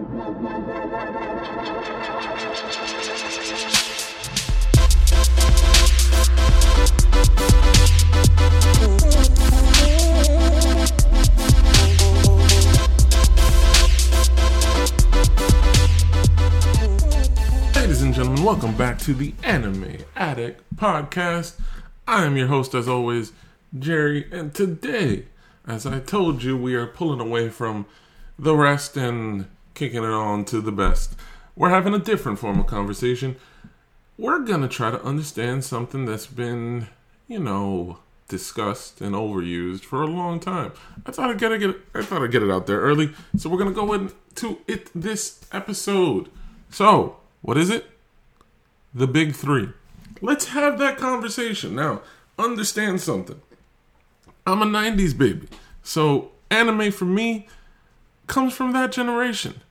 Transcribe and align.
Ladies 0.00 0.14
and 18.00 18.14
gentlemen, 18.14 18.42
welcome 18.42 18.74
back 18.74 18.98
to 19.00 19.12
the 19.12 19.34
Anime 19.42 19.98
Addict 20.16 20.62
Podcast. 20.76 21.60
I 22.08 22.24
am 22.24 22.38
your 22.38 22.46
host, 22.46 22.72
as 22.74 22.88
always, 22.88 23.32
Jerry, 23.78 24.26
and 24.32 24.54
today, 24.54 25.26
as 25.66 25.84
I 25.84 26.00
told 26.00 26.42
you, 26.42 26.56
we 26.56 26.74
are 26.74 26.86
pulling 26.86 27.20
away 27.20 27.50
from 27.50 27.84
the 28.38 28.56
rest 28.56 28.96
and 28.96 29.44
kicking 29.80 30.04
it 30.04 30.10
on 30.10 30.44
to 30.44 30.60
the 30.60 30.70
best. 30.70 31.16
We're 31.56 31.70
having 31.70 31.94
a 31.94 31.98
different 31.98 32.38
form 32.38 32.60
of 32.60 32.66
conversation. 32.66 33.36
We're 34.18 34.40
gonna 34.40 34.68
try 34.68 34.90
to 34.90 35.02
understand 35.02 35.64
something 35.64 36.04
that's 36.04 36.26
been, 36.26 36.88
you 37.26 37.38
know, 37.38 37.96
discussed 38.28 39.00
and 39.00 39.14
overused 39.14 39.80
for 39.80 40.02
a 40.02 40.06
long 40.06 40.38
time. 40.38 40.72
I 41.06 41.12
thought 41.12 41.30
I'd 41.30 41.38
get 41.38 41.52
it. 41.52 41.80
I 41.94 42.02
thought 42.02 42.20
I'd 42.20 42.30
get 42.30 42.42
it 42.42 42.50
out 42.50 42.66
there 42.66 42.80
early. 42.80 43.14
So 43.38 43.48
we're 43.48 43.56
gonna 43.56 43.70
go 43.72 43.94
into 43.94 44.58
it 44.68 44.90
this 44.94 45.40
episode. 45.50 46.28
So, 46.68 47.16
what 47.40 47.56
is 47.56 47.70
it? 47.70 47.86
The 48.92 49.06
big 49.06 49.34
three. 49.34 49.70
Let's 50.20 50.48
have 50.48 50.78
that 50.78 50.98
conversation. 50.98 51.74
Now, 51.74 52.02
understand 52.38 53.00
something. 53.00 53.40
I'm 54.46 54.60
a 54.60 54.66
90s 54.66 55.16
baby. 55.16 55.48
So, 55.82 56.32
anime 56.50 56.92
for 56.92 57.06
me 57.06 57.48
comes 58.26 58.52
from 58.52 58.72
that 58.74 58.92
generation. 58.92 59.62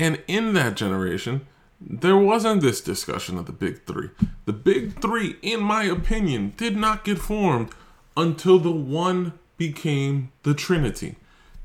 And 0.00 0.22
in 0.26 0.54
that 0.54 0.76
generation, 0.76 1.46
there 1.78 2.16
wasn't 2.16 2.62
this 2.62 2.80
discussion 2.80 3.36
of 3.36 3.44
the 3.44 3.52
big 3.52 3.84
three. 3.84 4.08
The 4.46 4.54
big 4.54 4.98
three, 4.98 5.36
in 5.42 5.60
my 5.60 5.84
opinion, 5.84 6.54
did 6.56 6.74
not 6.74 7.04
get 7.04 7.18
formed 7.18 7.68
until 8.16 8.58
the 8.58 8.70
one 8.70 9.34
became 9.58 10.32
the 10.42 10.54
Trinity. 10.54 11.16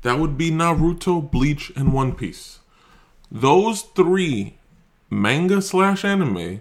That 0.02 0.18
would 0.18 0.36
be 0.36 0.50
Naruto, 0.50 1.30
Bleach, 1.30 1.72
and 1.74 1.94
One 1.94 2.14
Piece. 2.14 2.58
Those 3.32 3.80
three 3.80 4.58
manga 5.08 5.62
slash 5.62 6.04
anime 6.04 6.60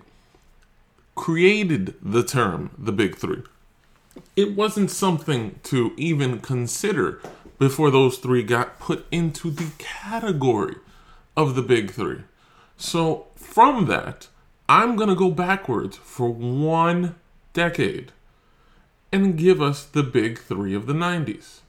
created 1.14 1.96
the 2.02 2.24
term 2.24 2.70
the 2.78 2.94
big 2.94 3.18
three. 3.18 3.44
It 4.38 4.56
wasn't 4.56 4.92
something 4.92 5.60
to 5.64 5.92
even 5.98 6.40
consider 6.40 7.20
before 7.60 7.92
those 7.92 8.18
three 8.18 8.44
got 8.44 8.80
put 8.80 9.06
into 9.12 9.50
the 9.52 9.72
category 9.78 10.76
of 11.36 11.56
the 11.56 11.62
big 11.62 11.92
three. 11.92 12.22
So, 12.78 13.28
from 13.36 13.86
that, 13.86 14.28
I'm 14.68 14.96
going 14.96 15.10
to 15.10 15.16
go 15.16 15.32
backwards 15.32 15.98
for 15.98 16.30
one 16.30 17.16
decade 17.54 18.12
and 19.12 19.38
give 19.38 19.62
us 19.62 19.86
the 19.86 20.04
big 20.04 20.40
three 20.40 20.74
of 20.74 20.88
the 20.88 20.94
90s. 20.94 21.60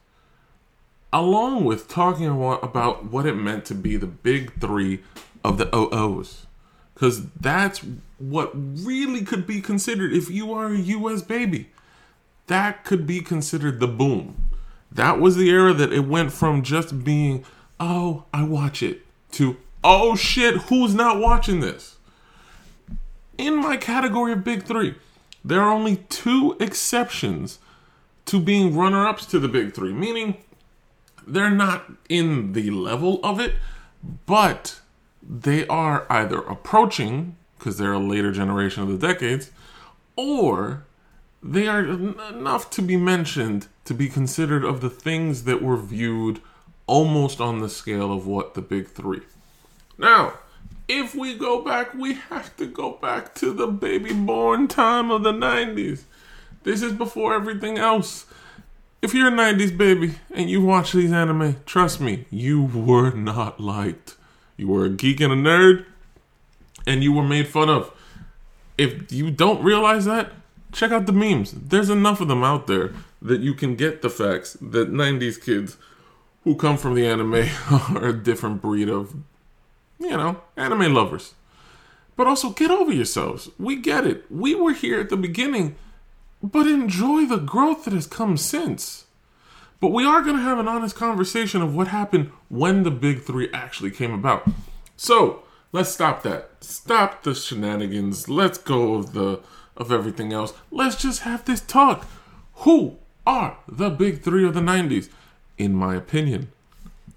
Along 1.12 1.64
with 1.64 1.89
talking 1.89 2.27
about 2.27 3.06
what 3.06 3.27
it 3.27 3.34
meant 3.34 3.64
to 3.67 3.75
be 3.75 3.97
the 3.97 4.06
big 4.06 4.59
three 4.61 5.03
of 5.44 5.59
the 5.59 5.75
OOs. 5.75 6.47
Because 6.94 7.27
that's 7.33 7.84
what 8.19 8.50
really 8.55 9.22
could 9.22 9.47
be 9.47 9.61
considered 9.61 10.12
if 10.12 10.31
you 10.31 10.53
are 10.53 10.67
a 10.67 10.77
US 10.77 11.22
baby. 11.22 11.69
That 12.48 12.84
could 12.84 13.06
be 13.06 13.20
considered 13.20 13.81
the 13.81 13.87
boom. 13.87 14.37
That 14.91 15.20
was 15.20 15.37
the 15.37 15.50
era 15.50 15.72
that 15.75 15.92
it 15.92 16.06
went 16.06 16.33
from 16.33 16.62
just 16.62 17.05
being, 17.05 17.44
oh, 17.78 18.25
I 18.33 18.44
watch 18.44 18.83
it, 18.83 19.06
to, 19.37 19.56
oh 19.84 20.17
shit, 20.17 20.62
who's 20.62 20.95
not 20.95 21.20
watching 21.20 21.61
this? 21.61 21.97
In 23.39 23.56
my 23.56 23.77
category 23.77 24.33
of 24.33 24.45
big 24.45 24.65
three, 24.65 24.94
there 25.44 25.61
are 25.61 25.72
only 25.72 25.97
two 26.09 26.56
exceptions 26.59 27.59
to 28.25 28.41
being 28.41 28.77
runner 28.77 29.06
ups 29.06 29.27
to 29.27 29.38
the 29.38 29.49
big 29.49 29.75
three, 29.75 29.93
meaning 29.93 30.38
they're 31.27 31.50
not 31.50 31.93
in 32.09 32.53
the 32.53 32.71
level 32.71 33.21
of 33.22 33.38
it, 33.38 33.55
but 34.25 34.81
they 35.22 35.66
are 35.66 36.06
either 36.09 36.38
approaching, 36.38 37.37
because 37.59 37.78
they're 37.78 37.93
a 37.93 37.99
later 37.99 38.32
generation 38.32 38.82
of 38.82 38.88
the 38.88 39.06
decades, 39.06 39.50
or 40.16 40.84
they 41.43 41.69
are 41.69 41.81
en- 41.81 42.19
enough 42.31 42.71
to 42.71 42.82
be 42.82 42.97
mentioned 42.97 43.69
to 43.84 43.94
be 43.94 44.09
considered 44.09 44.65
of 44.65 44.81
the 44.81 44.91
things 44.91 45.44
that 45.44 45.62
were 45.62 45.77
viewed 45.77 46.41
almost 46.87 47.41
on 47.41 47.61
the 47.61 47.69
scale 47.69 48.13
of 48.13 48.27
what 48.27 48.55
the 48.55 48.63
big 48.63 48.89
three. 48.89 49.23
Now, 49.99 50.35
if 50.89 51.15
we 51.15 51.37
go 51.37 51.63
back, 51.63 51.95
we 51.95 52.15
have 52.15 52.57
to 52.59 52.67
go 52.67 52.93
back 52.93 53.35
to 53.37 53.53
the 53.53 53.67
baby 53.67 54.13
born 54.13 54.69
time 54.69 55.11
of 55.11 55.23
the 55.23 55.33
90s. 55.33 56.03
This 56.63 56.83
is 56.83 56.93
before 56.93 57.35
everything 57.35 57.79
else. 57.79 58.27
If 59.03 59.15
you're 59.15 59.29
a 59.29 59.33
90s 59.33 59.77
baby 59.77 60.15
and 60.35 60.49
you 60.49 60.63
watch 60.63 60.93
these 60.93 61.13
anime, 61.13 61.57
trust 61.67 62.01
me, 62.01 62.27
you 62.31 62.63
were 62.63 63.11
not 63.11 63.61
liked. 63.61 64.15
You 64.57 64.69
were 64.69 64.85
a 64.85 64.91
geek 64.91 65.21
and 65.21 65.33
a 65.33 65.37
nerd, 65.37 65.85
and 66.87 67.03
you 67.03 67.13
were 67.13 67.23
made 67.23 67.49
fun 67.49 67.69
of. 67.69 67.93
If 68.79 69.13
you 69.13 69.31
don't 69.31 69.63
realize 69.63 70.05
that, 70.07 70.33
check 70.73 70.93
out 70.93 71.07
the 71.07 71.13
memes. 71.13 71.53
There's 71.53 71.91
enough 71.91 72.21
of 72.21 72.29
them 72.29 72.45
out 72.45 72.67
there 72.67 72.95
that 73.21 73.41
you 73.41 73.55
can 73.55 73.77
get 73.77 74.03
the 74.03 74.11
facts 74.11 74.57
that 74.61 74.93
90s 74.93 75.43
kids 75.43 75.77
who 76.47 76.55
come 76.55 76.77
from 76.77 76.95
the 76.95 77.05
anime 77.05 77.49
are 77.97 78.07
a 78.07 78.12
different 78.12 78.62
breed 78.62 78.89
of, 78.89 79.17
you 79.99 80.11
know, 80.11 80.41
anime 80.57 80.95
lovers. 80.95 81.34
But 82.15 82.29
also, 82.29 82.51
get 82.51 82.71
over 82.71 82.93
yourselves. 82.93 83.51
We 83.59 83.75
get 83.75 84.07
it. 84.07 84.31
We 84.31 84.55
were 84.55 84.73
here 84.73 85.01
at 85.01 85.09
the 85.09 85.17
beginning, 85.17 85.75
but 86.41 86.69
enjoy 86.69 87.27
the 87.27 87.39
growth 87.39 87.85
that 87.85 87.93
has 87.93 88.06
come 88.06 88.37
since. 88.37 89.06
But 89.81 89.89
we 89.89 90.06
are 90.06 90.23
going 90.23 90.37
to 90.37 90.43
have 90.43 90.61
an 90.61 90.69
honest 90.69 90.95
conversation 90.95 91.62
of 91.62 91.75
what 91.75 91.89
happened 91.89 92.31
when 92.49 92.85
the 92.85 92.93
big 92.93 93.23
three 93.23 93.51
actually 93.53 93.91
came 93.91 94.15
about. 94.15 94.49
So 94.97 95.43
let's 95.73 95.91
stop 95.91 96.23
that. 96.23 96.51
Stop 96.61 97.25
the 97.25 97.35
shenanigans. 97.35 98.29
Let's 98.29 98.56
go 98.56 98.95
of 98.95 99.15
the 99.15 99.41
of 99.77 99.91
everything 99.91 100.33
else. 100.33 100.55
Let's 100.71 100.95
just 100.95 101.23
have 101.23 101.45
this 101.45 101.61
talk. 101.61 102.06
Who 102.59 102.99
are 103.27 103.59
the 103.67 103.91
big 103.91 104.23
three 104.23 104.47
of 104.47 104.55
the 104.55 104.61
'90s? 104.61 105.11
In 105.59 105.75
my 105.75 105.94
opinion. 105.94 106.50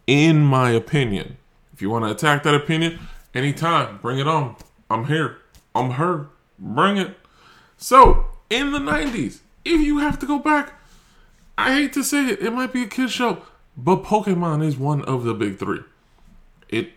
In 0.08 0.42
my 0.42 0.72
opinion. 0.72 1.38
If 1.74 1.82
you 1.82 1.90
want 1.90 2.06
to 2.06 2.12
attack 2.12 2.44
that 2.44 2.56
opinion, 2.56 3.00
anytime, 3.34 4.00
bring 4.02 4.20
it 4.20 4.28
on. 4.28 4.56
I'm 4.90 5.06
here. 5.06 5.38
I'm 5.76 5.92
her. 5.92 6.28
Bring 6.58 6.98
it. 6.98 7.18
So, 7.78 8.28
in 8.50 8.72
the 8.72 8.80
90s, 8.80 9.40
if 9.64 9.82
you 9.82 10.00
have 10.00 10.20
to 10.20 10.26
go 10.26 10.40
back, 10.40 10.74
I 11.58 11.74
hate 11.74 11.94
to 11.94 12.04
say 12.04 12.26
it, 12.28 12.42
it 12.42 12.52
might 12.52 12.74
be 12.74 12.84
a 12.84 12.88
kid 12.88 13.10
show, 13.10 13.44
but 13.76 14.04
Pokemon 14.04 14.64
is 14.66 14.78
one 14.78 15.04
of 15.04 15.24
the 15.24 15.34
big 15.34 15.60
three. 15.60 15.82
It 16.70 16.92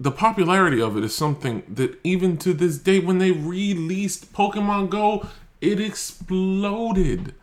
the 0.00 0.10
popularity 0.10 0.80
of 0.80 0.96
it 0.96 1.04
is 1.04 1.14
something 1.14 1.62
that 1.68 1.98
even 2.04 2.38
to 2.38 2.54
this 2.54 2.78
day 2.78 3.00
when 3.00 3.18
they 3.18 3.32
released 3.32 4.32
Pokemon 4.32 4.90
Go, 4.90 5.26
it 5.60 5.80
exploded. 5.80 7.34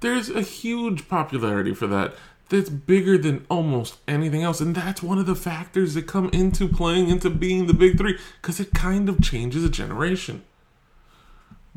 There's 0.00 0.28
a 0.28 0.42
huge 0.42 1.08
popularity 1.08 1.72
for 1.72 1.86
that 1.86 2.14
that's 2.48 2.68
bigger 2.70 3.18
than 3.18 3.44
almost 3.50 3.96
anything 4.06 4.42
else 4.42 4.60
and 4.60 4.74
that's 4.74 5.02
one 5.02 5.18
of 5.18 5.26
the 5.26 5.34
factors 5.34 5.94
that 5.94 6.06
come 6.06 6.30
into 6.32 6.68
playing 6.68 7.08
into 7.08 7.28
being 7.28 7.66
the 7.66 7.74
big 7.74 7.98
3 7.98 8.18
cuz 8.42 8.60
it 8.60 8.72
kind 8.72 9.08
of 9.08 9.20
changes 9.20 9.64
a 9.64 9.70
generation. 9.70 10.42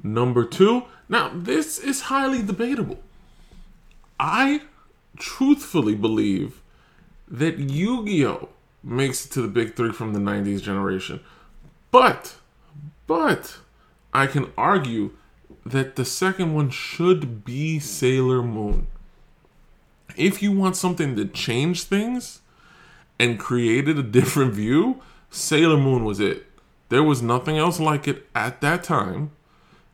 Number 0.02 0.46
2, 0.46 0.84
now 1.09 1.31
this 1.34 1.78
is 1.80 2.02
highly 2.02 2.41
debatable. 2.41 3.00
I 4.19 4.62
truthfully 5.18 5.96
believe 5.96 6.62
that 7.28 7.57
Yu 7.59 8.06
Gi 8.06 8.25
Oh! 8.25 8.50
makes 8.83 9.25
it 9.25 9.31
to 9.31 9.42
the 9.42 9.48
big 9.48 9.75
three 9.75 9.92
from 9.92 10.13
the 10.13 10.19
90s 10.19 10.62
generation. 10.62 11.19
But, 11.92 12.36
but, 13.07 13.57
I 14.13 14.27
can 14.27 14.51
argue 14.57 15.12
that 15.65 15.95
the 15.95 16.06
second 16.06 16.54
one 16.54 16.69
should 16.69 17.44
be 17.44 17.80
Sailor 17.80 18.42
Moon. 18.42 18.88
If 20.19 20.44
you 20.44 20.51
want 20.51 20.75
something 20.75 21.16
to 21.16 21.25
change 21.25 21.83
things 21.83 22.42
and 23.18 23.39
created 23.39 23.98
a 23.98 24.04
different 24.04 24.54
view, 24.54 25.01
Sailor 25.31 25.77
Moon 25.77 26.04
was 26.04 26.19
it. 26.19 26.45
There 26.89 27.04
was 27.04 27.21
nothing 27.21 27.57
else 27.57 27.80
like 27.80 28.07
it 28.07 28.27
at 28.36 28.60
that 28.62 28.83
time 28.83 29.31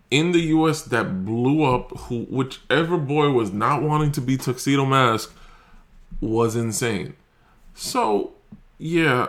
in 0.10 0.31
the 0.31 0.42
US 0.56 0.81
that 0.81 1.25
blew 1.25 1.63
up 1.63 1.95
who 1.98 2.24
whichever 2.24 2.98
boy 2.98 3.30
was 3.30 3.51
not 3.51 3.83
wanting 3.83 4.12
to 4.13 4.22
be 4.22 4.36
tuxedo 4.36 4.86
mask 4.86 5.31
was 6.22 6.56
insane. 6.56 7.16
So, 7.75 8.33
yeah, 8.80 9.28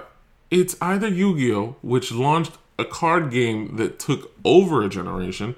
it's 0.50 0.76
either 0.80 1.08
Yu-Gi-Oh, 1.08 1.76
which 1.82 2.12
launched 2.12 2.52
a 2.78 2.84
card 2.84 3.30
game 3.30 3.76
that 3.76 3.98
took 3.98 4.32
over 4.44 4.82
a 4.82 4.88
generation, 4.88 5.56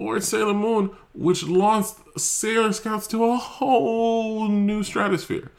or 0.00 0.18
Sailor 0.18 0.54
Moon, 0.54 0.90
which 1.12 1.44
launched 1.44 1.96
Sailor 2.16 2.72
Scouts 2.72 3.06
to 3.08 3.24
a 3.24 3.36
whole 3.36 4.48
new 4.48 4.82
stratosphere. 4.82 5.52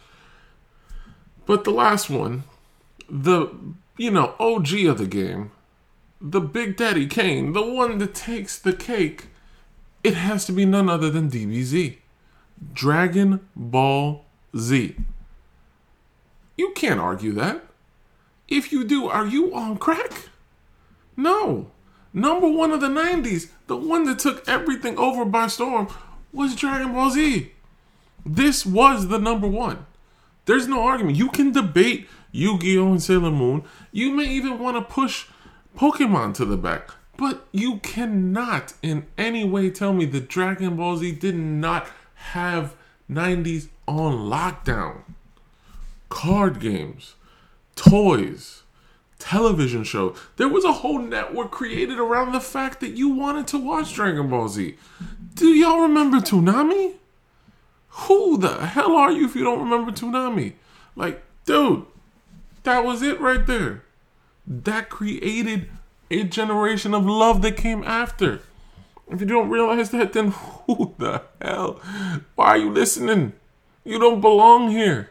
But 1.46 1.64
the 1.64 1.72
last 1.72 2.10
one, 2.10 2.44
the 3.08 3.50
you 3.98 4.10
know, 4.10 4.34
OG 4.40 4.74
of 4.86 4.98
the 4.98 5.06
game, 5.06 5.52
the 6.20 6.42
Big 6.42 6.76
Daddy 6.76 7.06
Kane, 7.06 7.54
the 7.54 7.62
one 7.62 8.00
that 8.00 8.16
takes 8.16 8.58
the 8.58 8.74
cake, 8.74 9.28
it 10.04 10.16
has 10.16 10.46
to 10.46 10.52
be 10.52 10.66
none 10.66 10.90
other 10.90 11.12
than 11.12 11.30
DBZ. 11.30 11.98
Dragon 12.74 13.48
Ball 13.56 14.26
Z. 14.58 14.96
You 16.58 16.72
can't 16.72 17.00
argue 17.00 17.32
that. 17.34 17.64
If 18.48 18.72
you 18.72 18.84
do, 18.84 19.08
are 19.08 19.28
you 19.28 19.54
on 19.56 19.78
crack? 19.78 20.30
No. 21.16 21.72
Number 22.14 22.50
one 22.50 22.72
of 22.72 22.82
the 22.82 22.88
90s, 22.88 23.50
the 23.72 23.78
one 23.78 24.04
that 24.04 24.20
took 24.20 24.46
everything 24.50 24.98
over 24.98 25.24
by 25.24 25.48
storm, 25.48 25.88
was 26.34 26.58
Dragon 26.58 26.92
Ball 26.92 27.10
Z. 27.10 27.54
This 28.26 28.66
was 28.66 29.08
the 29.08 29.18
number 29.18 29.48
one. 29.48 29.86
There's 30.44 30.68
no 30.68 30.82
argument. 30.82 31.16
You 31.16 31.30
can 31.30 31.54
debate 31.54 32.10
Yu 32.34 32.60
Gi 32.60 32.78
Oh! 32.78 32.92
and 32.92 33.02
Sailor 33.02 33.32
Moon. 33.32 33.64
You 33.94 34.12
may 34.12 34.26
even 34.26 34.60
want 34.60 34.76
to 34.76 34.94
push 34.94 35.28
Pokemon 35.78 36.34
to 36.34 36.44
the 36.44 36.58
back. 36.58 36.90
But 37.16 37.48
you 37.54 37.78
cannot 37.78 38.74
in 38.82 39.06
any 39.18 39.46
way 39.46 39.70
tell 39.70 39.94
me 39.94 40.04
that 40.04 40.28
Dragon 40.28 40.76
Ball 40.76 40.98
Z 40.98 41.14
did 41.14 41.36
not 41.38 41.88
have 42.16 42.76
90s 43.10 43.70
on 43.88 44.30
lockdown. 44.30 45.04
Card 46.10 46.60
games, 46.60 47.16
toys, 47.78 48.64
television 49.22 49.84
show. 49.84 50.16
There 50.38 50.50
was 50.50 50.66
a 50.66 50.74
whole 50.74 51.00
network 51.00 51.52
created 51.52 52.00
around 52.00 52.32
the 52.32 52.42
fact 52.42 52.80
that 52.80 52.92
you 52.92 53.10
wanted 53.10 53.48
to 53.48 53.58
watch 53.58 53.94
Dragon 53.94 54.30
Ball 54.30 54.50
Z. 54.50 54.76
Do 55.36 55.48
y'all 55.48 55.82
remember 55.82 56.18
Toonami? 56.18 56.96
Who 57.90 58.38
the 58.38 58.66
hell 58.66 58.96
are 58.96 59.12
you 59.12 59.26
if 59.26 59.36
you 59.36 59.44
don't 59.44 59.60
remember 59.60 59.92
Toonami? 59.92 60.54
Like, 60.96 61.24
dude, 61.46 61.86
that 62.64 62.84
was 62.84 63.02
it 63.02 63.20
right 63.20 63.46
there. 63.46 63.84
That 64.48 64.90
created 64.90 65.70
a 66.10 66.24
generation 66.24 66.94
of 66.94 67.06
love 67.06 67.42
that 67.44 67.58
came 67.58 67.84
after. 67.84 68.42
If 69.10 69.20
you 69.20 69.28
don't 69.28 69.50
realize 69.50 69.92
that, 69.92 70.14
then 70.14 70.32
who 70.32 70.96
the 70.98 71.22
hell? 71.42 71.80
Why 72.36 72.48
are 72.48 72.58
you 72.58 72.72
listening? 72.72 73.34
You 73.84 74.00
don't 74.00 74.22
belong 74.22 74.72
here. 74.72 75.11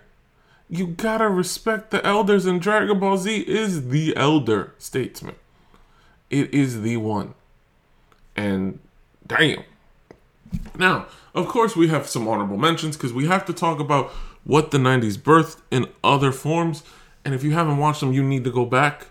You 0.70 0.86
gotta 0.86 1.28
respect 1.28 1.90
the 1.90 2.04
elders, 2.06 2.46
and 2.46 2.62
Dragon 2.62 3.00
Ball 3.00 3.16
Z 3.16 3.40
is 3.40 3.88
the 3.88 4.16
elder 4.16 4.72
statesman. 4.78 5.34
It 6.30 6.54
is 6.54 6.82
the 6.82 6.96
one. 6.98 7.34
And 8.36 8.78
damn. 9.26 9.64
Now, 10.78 11.06
of 11.34 11.48
course, 11.48 11.74
we 11.74 11.88
have 11.88 12.06
some 12.06 12.28
honorable 12.28 12.56
mentions 12.56 12.96
because 12.96 13.12
we 13.12 13.26
have 13.26 13.44
to 13.46 13.52
talk 13.52 13.80
about 13.80 14.10
what 14.44 14.70
the 14.70 14.78
90s 14.78 15.18
birthed 15.18 15.58
in 15.70 15.86
other 16.02 16.32
forms. 16.32 16.84
And 17.24 17.34
if 17.34 17.42
you 17.42 17.50
haven't 17.52 17.78
watched 17.78 18.00
them, 18.00 18.12
you 18.12 18.22
need 18.22 18.44
to 18.44 18.50
go 18.50 18.64
back. 18.64 19.08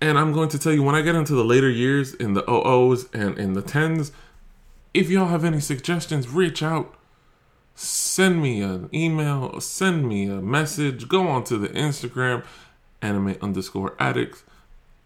And 0.00 0.18
I'm 0.18 0.32
going 0.32 0.48
to 0.50 0.58
tell 0.58 0.72
you 0.72 0.82
when 0.82 0.94
I 0.94 1.02
get 1.02 1.14
into 1.14 1.34
the 1.34 1.44
later 1.44 1.70
years 1.70 2.14
in 2.14 2.34
the 2.34 2.44
oh 2.48 2.90
OOs 2.90 3.06
and 3.12 3.38
in 3.38 3.52
the 3.52 3.62
10s, 3.62 4.12
if 4.92 5.10
y'all 5.10 5.28
have 5.28 5.44
any 5.44 5.60
suggestions, 5.60 6.28
reach 6.28 6.62
out. 6.62 6.94
Send 7.78 8.42
me 8.42 8.62
an 8.62 8.88
email, 8.94 9.60
send 9.60 10.08
me 10.08 10.26
a 10.30 10.40
message, 10.40 11.08
go 11.08 11.28
on 11.28 11.44
to 11.44 11.58
the 11.58 11.68
Instagram, 11.68 12.42
anime 13.02 13.36
underscore 13.42 13.94
addict, 13.98 14.44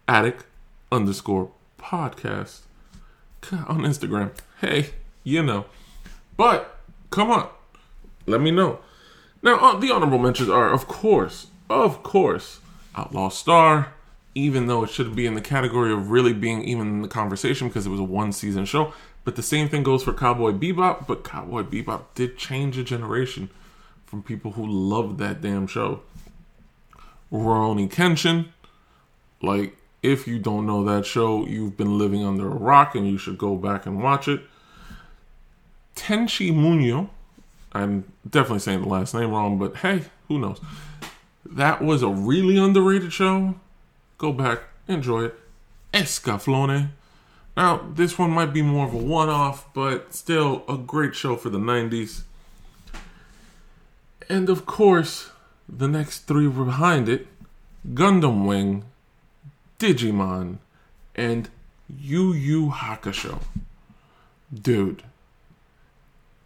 addict 0.07 0.45
underscore 0.89 1.51
podcast 1.77 2.61
on 3.51 3.79
Instagram. 3.81 4.31
Hey, 4.61 4.91
you 5.25 5.43
know. 5.43 5.65
But 6.37 6.77
come 7.09 7.29
on, 7.29 7.49
let 8.25 8.39
me 8.39 8.51
know. 8.51 8.79
Now, 9.43 9.55
uh, 9.57 9.77
the 9.77 9.91
honorable 9.91 10.19
mentions 10.19 10.49
are, 10.49 10.71
of 10.71 10.87
course, 10.87 11.47
of 11.69 12.03
course, 12.03 12.61
Outlaw 12.95 13.27
Star, 13.27 13.93
even 14.33 14.67
though 14.67 14.83
it 14.83 14.89
should 14.89 15.13
be 15.13 15.25
in 15.25 15.33
the 15.33 15.41
category 15.41 15.91
of 15.91 16.09
really 16.09 16.31
being 16.31 16.63
even 16.63 16.87
in 16.87 17.01
the 17.01 17.09
conversation 17.09 17.67
because 17.67 17.85
it 17.85 17.89
was 17.89 17.99
a 17.99 18.03
one 18.03 18.31
season 18.31 18.63
show. 18.63 18.93
But 19.23 19.35
the 19.35 19.43
same 19.43 19.69
thing 19.69 19.83
goes 19.83 20.03
for 20.03 20.13
Cowboy 20.13 20.51
Bebop, 20.51 21.05
but 21.07 21.23
Cowboy 21.23 21.63
Bebop 21.63 22.05
did 22.15 22.37
change 22.37 22.77
a 22.77 22.83
generation 22.83 23.49
from 24.05 24.23
people 24.23 24.53
who 24.53 24.67
loved 24.67 25.19
that 25.19 25.41
damn 25.41 25.67
show. 25.67 26.01
Rurouni 27.31 27.89
Kenshin, 27.89 28.47
like, 29.41 29.77
if 30.03 30.27
you 30.27 30.39
don't 30.39 30.65
know 30.65 30.83
that 30.83 31.05
show, 31.05 31.45
you've 31.45 31.77
been 31.77 31.97
living 31.97 32.25
under 32.25 32.47
a 32.47 32.55
rock 32.55 32.95
and 32.95 33.07
you 33.07 33.17
should 33.17 33.37
go 33.37 33.55
back 33.55 33.85
and 33.85 34.01
watch 34.01 34.27
it. 34.27 34.41
Tenchi 35.95 36.51
Muyo, 36.51 37.09
I'm 37.73 38.11
definitely 38.27 38.59
saying 38.59 38.81
the 38.81 38.87
last 38.87 39.13
name 39.13 39.31
wrong, 39.31 39.59
but 39.59 39.77
hey, 39.77 40.05
who 40.27 40.39
knows? 40.39 40.59
That 41.45 41.81
was 41.81 42.01
a 42.01 42.09
really 42.09 42.57
underrated 42.57 43.13
show. 43.13 43.55
Go 44.17 44.33
back, 44.33 44.63
enjoy 44.87 45.25
it. 45.25 45.39
Escaflowne. 45.93 46.89
Now, 47.61 47.85
this 47.93 48.17
one 48.17 48.31
might 48.31 48.53
be 48.53 48.63
more 48.63 48.87
of 48.87 48.93
a 48.95 48.97
one 48.97 49.29
off, 49.29 49.71
but 49.75 50.15
still 50.15 50.63
a 50.67 50.77
great 50.77 51.13
show 51.13 51.35
for 51.35 51.51
the 51.51 51.59
90s. 51.59 52.23
And 54.27 54.49
of 54.49 54.65
course, 54.65 55.29
the 55.69 55.87
next 55.87 56.21
three 56.21 56.47
were 56.47 56.65
behind 56.65 57.07
it 57.07 57.27
Gundam 57.93 58.47
Wing, 58.47 58.85
Digimon, 59.77 60.57
and 61.15 61.49
Yu 61.87 62.33
Yu 62.33 62.71
Hakusho. 62.71 63.43
Dude, 64.51 65.03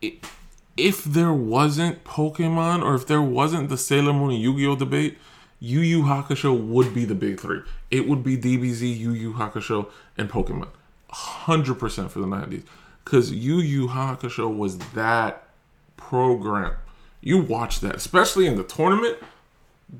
if 0.02 1.06
there 1.06 1.32
wasn't 1.32 2.04
Pokemon 2.04 2.84
or 2.84 2.94
if 2.94 3.08
there 3.08 3.22
wasn't 3.22 3.70
the 3.70 3.78
Sailor 3.78 4.12
Moon 4.12 4.32
and 4.32 4.42
Yu 4.42 4.58
Gi 4.58 4.68
Oh 4.68 4.76
debate, 4.76 5.18
Yu 5.62 5.80
Yu 5.80 6.02
Hakusho 6.02 6.60
would 6.60 6.94
be 6.94 7.06
the 7.06 7.16
big 7.16 7.40
three. 7.40 7.62
It 7.90 8.06
would 8.06 8.22
be 8.22 8.38
DBZ, 8.38 8.82
Yu 8.98 9.12
Yu 9.12 9.34
Hakusho, 9.36 9.90
and 10.18 10.30
Pokemon. 10.30 10.68
100% 11.16 12.10
for 12.10 12.20
the 12.20 12.26
90s. 12.26 12.64
Because 13.04 13.32
Yu 13.32 13.58
Yu 13.58 13.88
Hakusho 13.88 14.56
was 14.56 14.78
that 14.94 15.48
program. 15.96 16.74
You 17.22 17.40
watch 17.42 17.80
that, 17.80 17.96
especially 17.96 18.48
in 18.48 18.56
the 18.56 18.64
tournament. 18.64 19.18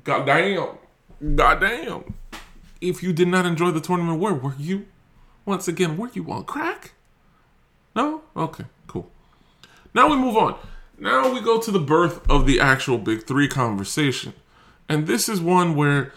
Goddamn. 0.04 0.78
Goddamn. 1.34 2.14
If 2.80 3.02
you 3.02 3.12
did 3.12 3.28
not 3.28 3.46
enjoy 3.46 3.70
the 3.70 3.80
tournament, 3.80 4.20
where 4.20 4.34
were 4.34 4.54
you? 4.58 4.86
Once 5.44 5.68
again, 5.68 5.96
were 5.96 6.10
you 6.12 6.30
on 6.30 6.44
crack? 6.44 6.92
No? 7.94 8.22
Okay, 8.36 8.64
cool. 8.86 9.10
Now 9.94 10.10
we 10.10 10.16
move 10.16 10.36
on. 10.36 10.58
Now 10.98 11.32
we 11.32 11.40
go 11.40 11.60
to 11.60 11.70
the 11.70 11.78
birth 11.78 12.28
of 12.28 12.46
the 12.46 12.60
actual 12.60 12.98
Big 12.98 13.26
Three 13.26 13.48
conversation. 13.48 14.34
And 14.88 15.06
this 15.06 15.28
is 15.28 15.40
one 15.40 15.74
where, 15.74 16.12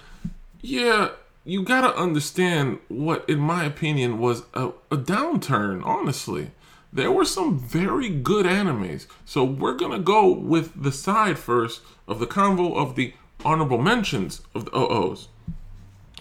yeah, 0.61 1.09
you 1.49 1.63
gotta 1.63 1.95
understand 1.95 2.79
what, 2.87 3.27
in 3.29 3.39
my 3.39 3.63
opinion, 3.63 4.19
was 4.19 4.43
a, 4.53 4.67
a 4.91 4.97
downturn, 4.97 5.83
honestly. 5.85 6.51
There 6.91 7.11
were 7.11 7.25
some 7.25 7.59
very 7.59 8.09
good 8.09 8.45
animes. 8.45 9.07
So 9.25 9.43
we're 9.43 9.75
gonna 9.75 9.99
go 9.99 10.31
with 10.31 10.81
the 10.81 10.91
side 10.91 11.39
first 11.39 11.81
of 12.07 12.19
the 12.19 12.27
convo 12.27 12.75
of 12.75 12.95
the 12.95 13.13
honorable 13.45 13.77
mentions 13.77 14.41
of 14.53 14.65
the 14.65 14.77
OOs. 14.77 15.29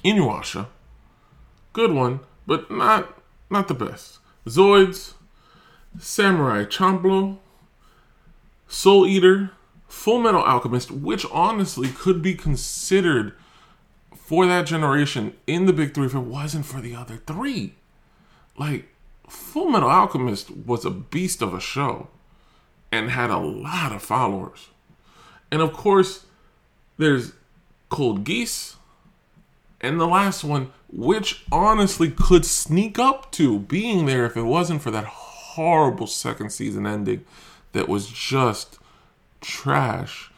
Inuyasha. 0.05 0.67
Good 1.73 1.93
one, 1.93 2.21
but 2.47 2.71
not 2.71 3.21
not 3.51 3.69
the 3.69 3.75
best. 3.75 4.19
Zoids, 4.47 5.15
Samurai 5.99 6.65
Champloo, 6.65 7.39
Soul 8.67 9.07
Eater, 9.07 9.51
Full 9.89 10.21
Metal 10.21 10.43
Alchemist, 10.43 10.91
which 10.91 11.27
honestly 11.31 11.89
could 11.89 12.23
be 12.23 12.35
considered 12.35 13.33
for 14.29 14.45
that 14.45 14.67
generation 14.67 15.35
in 15.47 15.65
the 15.65 15.73
big 15.73 15.95
three 15.95 16.05
if 16.05 16.15
it 16.15 16.19
wasn't 16.19 16.67
for 16.67 16.83
the 16.83 16.95
other 16.95 17.17
three. 17.17 17.73
Like, 18.59 18.87
Full 19.27 19.71
Metal 19.71 19.89
Alchemist 19.89 20.51
was 20.51 20.85
a 20.85 20.91
beast 20.91 21.41
of 21.41 21.55
a 21.55 21.61
show 21.61 22.09
and 22.93 23.11
had 23.11 23.31
a 23.31 23.39
lot 23.39 23.91
of 23.91 24.03
followers. 24.03 24.69
And 25.51 25.63
of 25.63 25.73
course, 25.73 26.27
there's 26.99 27.33
Code 27.89 28.23
Geass 28.27 28.77
and 29.81 29.99
the 29.99 30.07
last 30.07 30.45
one, 30.45 30.73
which 30.93 31.47
honestly 31.51 32.11
could 32.11 32.45
sneak 32.45 32.99
up 32.99 33.33
to 33.33 33.61
being 33.61 34.05
there 34.05 34.27
if 34.27 34.37
it 34.37 34.43
wasn't 34.43 34.83
for 34.83 34.91
that 34.91 35.07
horrible 35.07 36.07
second 36.07 36.51
season 36.51 36.87
ending 36.87 37.25
that 37.73 37.89
was 37.89 38.09
just 38.09 38.79
trash. 39.41 40.31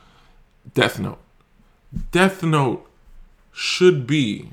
Death 0.75 1.01
Note. 1.01 1.19
Death 2.13 2.45
Note 2.45 2.87
should 3.61 4.07
be 4.07 4.49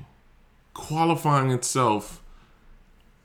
qualifying 0.74 1.50
itself 1.50 2.22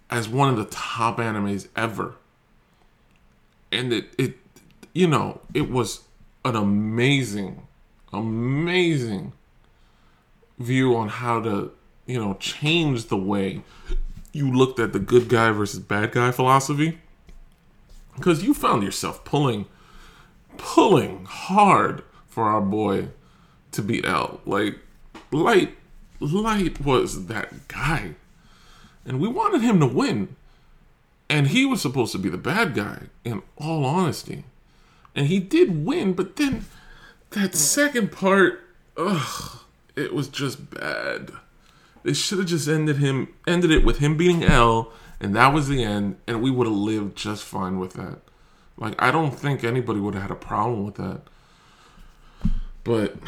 as 0.09 0.29
one 0.29 0.49
of 0.49 0.57
the 0.57 0.65
top 0.67 1.17
animes 1.17 1.67
ever. 1.75 2.15
And 3.73 3.93
it, 3.93 4.15
it 4.17 4.37
you 4.93 5.09
know, 5.09 5.41
it 5.53 5.69
was 5.69 6.03
an 6.45 6.55
amazing, 6.55 7.67
amazing 8.13 9.33
view 10.57 10.95
on 10.95 11.09
how 11.09 11.41
to, 11.43 11.73
you 12.07 12.21
know, 12.21 12.35
change 12.35 13.07
the 13.07 13.17
way 13.17 13.65
you 14.33 14.53
looked 14.53 14.79
at 14.79 14.93
the 14.93 15.01
good 15.01 15.29
guy 15.29 15.51
versus 15.51 15.81
bad 15.81 16.13
guy 16.13 16.31
philosophy 16.31 17.01
because 18.15 18.45
you 18.45 18.55
found 18.55 18.85
yourself 18.85 19.25
pulling 19.25 19.67
pulling 20.59 21.25
hard 21.25 22.05
for 22.29 22.45
our 22.45 22.61
boy 22.61 23.09
to 23.73 23.83
beat 23.83 24.07
out 24.07 24.47
like 24.47 24.79
light 25.33 25.77
Light 26.31 26.81
was 26.81 27.27
that 27.27 27.69
guy. 27.69 28.15
And 29.05 29.21
we 29.21 29.29
wanted 29.29 29.63
him 29.63 29.81
to 29.81 29.87
win. 29.87 30.37
And 31.29 31.49
he 31.49 31.67
was 31.67 31.83
supposed 31.83 32.13
to 32.13 32.19
be 32.19 32.29
the 32.29 32.39
bad 32.39 32.75
guy, 32.75 33.05
in 33.25 33.43
all 33.57 33.85
honesty. 33.85 34.45
And 35.17 35.27
he 35.27 35.41
did 35.41 35.85
win, 35.85 36.13
but 36.13 36.37
then 36.37 36.67
that 37.31 37.55
second 37.55 38.13
part, 38.13 38.61
ugh, 38.97 39.61
it 39.97 40.15
was 40.15 40.29
just 40.29 40.71
bad. 40.71 41.33
They 42.03 42.13
should 42.13 42.39
have 42.39 42.49
just 42.49 42.69
ended 42.69 42.97
him 42.97 43.29
ended 43.47 43.71
it 43.71 43.85
with 43.85 43.99
him 43.99 44.17
beating 44.17 44.43
L 44.45 44.93
and 45.21 45.37
that 45.37 45.55
was 45.55 45.69
the 45.69 45.85
end, 45.85 46.17
and 46.27 46.43
we 46.43 46.51
would 46.51 46.67
have 46.67 46.75
lived 46.75 47.17
just 47.17 47.45
fine 47.45 47.79
with 47.79 47.93
that. 47.93 48.19
Like 48.77 49.01
I 49.01 49.13
don't 49.13 49.31
think 49.39 49.63
anybody 49.63 50.01
would 50.01 50.15
have 50.15 50.25
had 50.25 50.33
a 50.33 50.37
problem 50.37 50.85
with 50.85 50.97
that. 50.97 51.21
But 52.83 53.21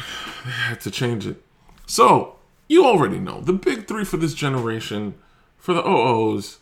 they 0.43 0.51
had 0.51 0.81
to 0.81 0.91
change 0.91 1.25
it. 1.25 1.41
So, 1.85 2.35
you 2.67 2.85
already 2.85 3.19
know 3.19 3.41
the 3.41 3.53
big 3.53 3.87
three 3.87 4.05
for 4.05 4.17
this 4.17 4.33
generation 4.33 5.15
for 5.57 5.73
the 5.73 5.87
OOs 5.87 6.59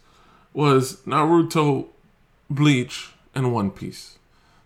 was 0.54 0.98
Naruto, 1.06 1.88
Bleach, 2.50 3.12
and 3.34 3.54
One 3.54 3.72
Piece. 3.72 4.18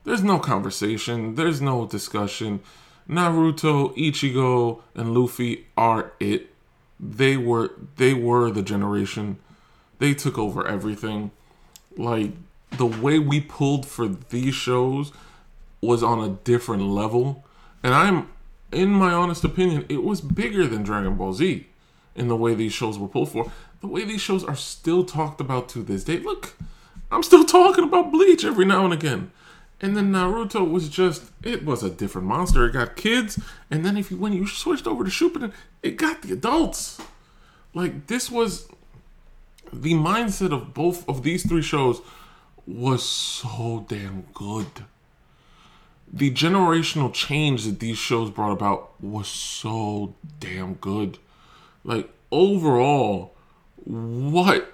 There's 0.04 0.24
no 0.24 0.40
conversation, 0.40 1.36
there's 1.36 1.62
no 1.62 1.86
discussion. 1.86 2.62
Naruto, 3.10 3.96
Ichigo, 3.98 4.82
and 4.96 5.14
Luffy 5.14 5.68
are 5.78 6.12
it. 6.20 6.54
They 7.00 7.38
were 7.38 7.72
they 7.96 8.14
were 8.14 8.52
the 8.52 8.62
generation. 8.62 9.38
They 10.00 10.14
took 10.14 10.38
over 10.38 10.68
everything. 10.68 11.32
Like 11.96 12.32
the 12.72 12.86
way 12.86 13.20
we 13.20 13.40
pulled 13.42 13.86
for 13.86 14.08
these 14.08 14.56
shows 14.56 15.12
was 15.82 16.04
on 16.04 16.20
a 16.20 16.30
different 16.44 16.84
level. 16.84 17.46
And 17.84 17.94
I'm 17.94 18.30
in 18.72 18.92
my 18.92 19.12
honest 19.12 19.44
opinion, 19.44 19.86
it 19.90 20.04
was 20.04 20.22
bigger 20.22 20.68
than 20.68 20.84
Dragon 20.84 21.16
Ball 21.16 21.34
Z 21.34 21.68
in 22.16 22.28
the 22.28 22.36
way 22.36 22.54
these 22.54 22.74
shows 22.74 22.98
were 22.98 23.08
pulled 23.08 23.30
for. 23.30 23.52
The 23.82 23.88
way 23.88 24.04
these 24.04 24.22
shows 24.22 24.44
are 24.44 24.56
still 24.56 25.06
talked 25.06 25.40
about 25.40 25.70
to 25.70 25.84
this 25.84 26.04
day. 26.04 26.20
Look, 26.20 26.56
I'm 27.12 27.24
still 27.24 27.46
talking 27.46 27.84
about 27.84 28.12
Bleach 28.12 28.44
every 28.44 28.66
now 28.66 28.84
and 28.84 28.94
again. 28.94 29.32
And 29.80 29.96
then 29.96 30.12
Naruto 30.12 30.70
was 30.70 30.90
just 30.90 31.32
it 31.44 31.64
was 31.64 31.84
a 31.84 31.90
different 31.90 32.28
monster. 32.28 32.66
It 32.66 32.74
got 32.74 32.96
kids, 32.96 33.40
and 33.70 33.86
then 33.86 33.96
if 33.96 34.10
you 34.10 34.18
when 34.18 34.34
you 34.34 34.48
switched 34.48 34.88
over 34.88 35.04
to 35.04 35.10
Shippuden, 35.10 35.54
it 35.84 35.98
got 35.98 36.24
the 36.24 36.34
adults. 36.34 37.00
Like 37.76 38.08
this 38.08 38.32
was 38.32 38.68
the 39.72 39.94
mindset 39.94 40.52
of 40.52 40.74
both 40.74 41.08
of 41.08 41.22
these 41.22 41.48
three 41.48 41.62
shows 41.62 42.02
was 42.66 43.04
so 43.04 43.86
damn 43.88 44.24
good. 44.34 44.66
The 46.12 46.32
generational 46.32 47.14
change 47.14 47.66
that 47.66 47.80
these 47.80 47.98
shows 47.98 48.30
brought 48.30 48.52
about 48.54 49.02
was 49.02 49.28
so 49.28 50.16
damn 50.40 50.76
good. 50.76 51.20
Like 51.84 52.10
overall, 52.32 53.36
what 53.84 54.72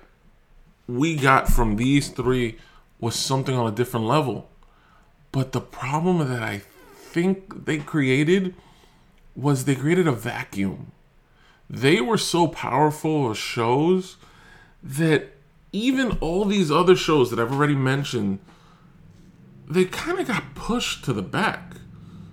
we 0.87 1.15
got 1.15 1.49
from 1.49 1.75
these 1.75 2.09
three 2.09 2.57
was 2.99 3.15
something 3.15 3.55
on 3.55 3.71
a 3.71 3.75
different 3.75 4.05
level 4.05 4.49
but 5.33 5.51
the 5.51 5.61
problem 5.61 6.19
that 6.19 6.43
I 6.43 6.59
think 6.59 7.65
they 7.65 7.79
created 7.79 8.53
was 9.35 9.65
they 9.65 9.75
created 9.75 10.07
a 10.07 10.11
vacuum. 10.11 10.91
They 11.67 11.99
were 11.99 12.19
so 12.19 12.47
powerful 12.47 13.31
as 13.31 13.37
shows 13.37 14.17
that 14.83 15.31
even 15.71 16.19
all 16.21 16.45
these 16.45 16.69
other 16.69 16.95
shows 16.95 17.31
that 17.31 17.39
I've 17.39 17.51
already 17.51 17.75
mentioned, 17.75 18.39
they 19.73 19.85
kind 19.85 20.19
of 20.19 20.27
got 20.27 20.55
pushed 20.55 21.03
to 21.05 21.13
the 21.13 21.21
back. 21.21 21.75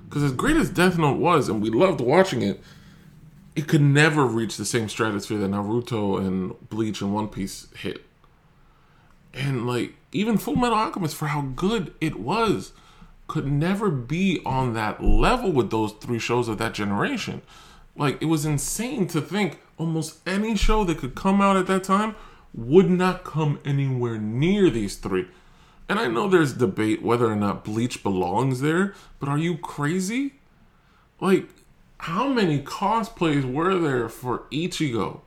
Because 0.09 0.23
as 0.23 0.32
great 0.32 0.56
as 0.56 0.70
Death 0.70 0.99
Note 0.99 1.18
was, 1.18 1.49
and 1.49 1.62
we 1.62 1.70
loved 1.70 2.00
watching 2.00 2.42
it, 2.42 2.61
it 3.54 3.68
could 3.68 3.82
never 3.82 4.25
reach 4.26 4.56
the 4.56 4.64
same 4.64 4.88
stratosphere 4.88 5.38
that 5.38 5.50
Naruto 5.50 6.18
and 6.18 6.68
Bleach 6.68 7.00
and 7.00 7.14
One 7.14 7.28
Piece 7.28 7.68
hit. 7.76 8.04
And 9.32 9.66
like 9.66 9.94
even 10.12 10.38
Full 10.38 10.56
Metal 10.56 10.76
Alchemist 10.76 11.16
for 11.16 11.28
how 11.28 11.42
good 11.42 11.94
it 12.00 12.18
was 12.18 12.73
could 13.28 13.47
never 13.47 13.90
be 13.90 14.40
on 14.44 14.75
that 14.75 15.02
level 15.02 15.52
with 15.52 15.70
those 15.70 15.92
three 15.92 16.18
shows 16.18 16.49
of 16.49 16.59
that 16.59 16.75
generation. 16.75 17.42
Like 17.97 18.20
it 18.20 18.25
was 18.26 18.44
insane 18.44 19.06
to 19.09 19.20
think 19.20 19.61
almost 19.78 20.18
any 20.26 20.56
show 20.56 20.82
that 20.85 20.99
could 20.99 21.14
come 21.14 21.40
out 21.40 21.56
at 21.56 21.66
that 21.68 21.85
time 21.85 22.16
would 22.52 22.90
not 22.90 23.23
come 23.23 23.61
anywhere 23.64 24.18
near 24.18 24.68
these 24.68 24.97
three. 24.97 25.28
And 25.90 25.99
I 25.99 26.06
know 26.06 26.28
there's 26.28 26.52
debate 26.52 27.02
whether 27.02 27.26
or 27.26 27.35
not 27.35 27.64
Bleach 27.64 28.04
belongs 28.04 28.61
there, 28.61 28.94
but 29.18 29.28
are 29.28 29.37
you 29.37 29.56
crazy? 29.59 30.35
Like, 31.20 31.49
how 31.99 32.28
many 32.28 32.62
cosplays 32.62 33.52
were 33.52 33.76
there 33.76 34.09
for 34.09 34.44
Ichigo 34.52 35.23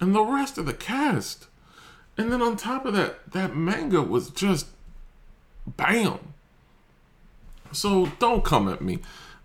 and 0.00 0.14
the 0.14 0.22
rest 0.22 0.58
of 0.58 0.66
the 0.66 0.74
cast? 0.74 1.46
And 2.18 2.30
then 2.30 2.42
on 2.42 2.58
top 2.58 2.84
of 2.84 2.92
that, 2.92 3.32
that 3.32 3.56
manga 3.56 4.02
was 4.02 4.28
just 4.28 4.66
bam. 5.66 6.34
So 7.72 8.12
don't 8.18 8.44
come 8.44 8.68
at 8.68 8.82
me. 8.82 8.98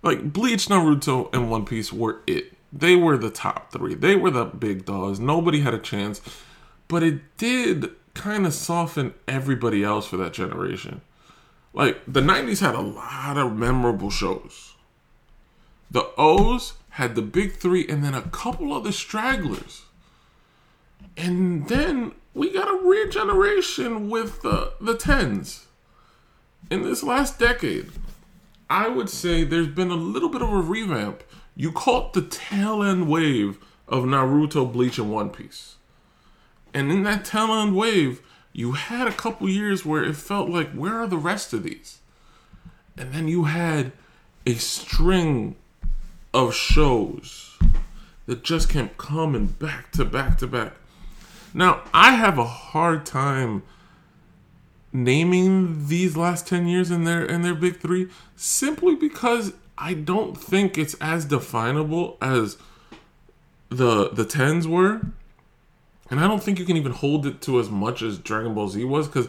Like 0.03 0.33
Bleach, 0.33 0.67
Naruto, 0.67 1.33
and 1.33 1.49
One 1.49 1.65
Piece 1.65 1.93
were 1.93 2.19
it. 2.27 2.57
They 2.73 2.97
were 2.97 3.17
the 3.17 3.29
top 3.29 3.71
three. 3.71 3.95
They 3.95 4.17
were 4.17 4.31
the 4.31 4.43
big 4.43 4.83
dogs. 4.83 5.17
Nobody 5.17 5.61
had 5.61 5.73
a 5.73 5.79
chance. 5.79 6.19
But 6.89 7.03
it 7.03 7.37
did 7.37 7.91
kind 8.17 8.45
of 8.45 8.53
soften 8.53 9.13
everybody 9.27 9.83
else 9.83 10.07
for 10.07 10.17
that 10.17 10.33
generation. 10.33 11.01
Like 11.73 12.01
the 12.07 12.21
90s 12.21 12.59
had 12.59 12.75
a 12.75 12.81
lot 12.81 13.37
of 13.37 13.55
memorable 13.55 14.09
shows. 14.09 14.73
The 15.91 16.09
O's 16.17 16.73
had 16.91 17.15
the 17.15 17.21
big 17.21 17.53
three 17.53 17.87
and 17.87 18.03
then 18.03 18.15
a 18.15 18.23
couple 18.23 18.73
other 18.73 18.91
stragglers. 18.91 19.83
And 21.15 21.69
then 21.69 22.13
we 22.33 22.51
got 22.51 22.67
a 22.67 22.87
regeneration 22.87 24.09
with 24.09 24.41
the, 24.41 24.73
the 24.81 24.97
tens 24.97 25.67
in 26.69 26.81
this 26.81 27.03
last 27.03 27.39
decade. 27.39 27.91
I 28.69 28.89
would 28.89 29.09
say 29.09 29.43
there's 29.43 29.67
been 29.67 29.91
a 29.91 29.95
little 29.95 30.29
bit 30.29 30.41
of 30.41 30.51
a 30.51 30.57
revamp. 30.57 31.23
You 31.55 31.71
caught 31.71 32.13
the 32.13 32.21
tail 32.23 32.83
end 32.83 33.07
wave 33.07 33.59
of 33.87 34.03
Naruto, 34.03 34.71
Bleach, 34.71 34.97
and 34.97 35.11
One 35.11 35.29
Piece. 35.29 35.76
And 36.77 36.91
in 36.91 37.01
that 37.03 37.25
tail 37.25 37.51
end 37.55 37.75
wave, 37.75 38.21
you 38.53 38.73
had 38.73 39.07
a 39.07 39.11
couple 39.11 39.49
years 39.49 39.83
where 39.83 40.03
it 40.03 40.15
felt 40.15 40.47
like, 40.47 40.69
where 40.73 40.93
are 40.93 41.07
the 41.07 41.17
rest 41.17 41.51
of 41.51 41.63
these? 41.63 42.01
And 42.95 43.11
then 43.11 43.27
you 43.27 43.45
had 43.45 43.93
a 44.45 44.53
string 44.53 45.55
of 46.35 46.53
shows 46.53 47.57
that 48.27 48.43
just 48.43 48.69
kept 48.69 48.99
coming 48.99 49.47
back 49.47 49.91
to 49.93 50.05
back 50.05 50.37
to 50.37 50.45
back. 50.45 50.73
Now, 51.51 51.81
I 51.95 52.11
have 52.11 52.37
a 52.37 52.45
hard 52.45 53.07
time 53.07 53.63
naming 54.93 55.87
these 55.87 56.15
last 56.15 56.45
10 56.45 56.67
years 56.67 56.91
in 56.91 57.05
their 57.05 57.25
in 57.25 57.41
their 57.41 57.55
big 57.55 57.79
3 57.79 58.07
simply 58.35 58.93
because 58.93 59.53
I 59.79 59.95
don't 59.95 60.37
think 60.37 60.77
it's 60.77 60.93
as 61.01 61.25
definable 61.25 62.17
as 62.21 62.57
the 63.69 64.09
the 64.09 64.25
10s 64.25 64.67
were. 64.67 65.01
And 66.09 66.19
I 66.19 66.27
don't 66.27 66.41
think 66.41 66.59
you 66.59 66.65
can 66.65 66.77
even 66.77 66.93
hold 66.93 67.25
it 67.25 67.41
to 67.41 67.59
as 67.59 67.69
much 67.69 68.01
as 68.01 68.17
Dragon 68.17 68.53
Ball 68.53 68.69
Z 68.69 68.83
was 68.85 69.07
cuz 69.07 69.27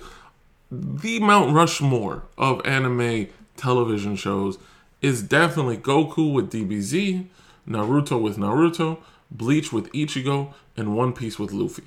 the 0.71 1.19
Mount 1.21 1.55
Rushmore 1.55 2.25
of 2.37 2.65
anime 2.67 3.29
television 3.57 4.17
shows 4.17 4.59
is 5.01 5.23
definitely 5.23 5.77
Goku 5.79 6.33
with 6.33 6.51
DBZ, 6.51 7.27
Naruto 7.69 8.21
with 8.21 8.37
Naruto, 8.37 8.99
Bleach 9.31 9.73
with 9.73 9.91
Ichigo, 9.93 10.53
and 10.77 10.97
One 10.97 11.13
Piece 11.13 11.39
with 11.39 11.53
Luffy. 11.53 11.85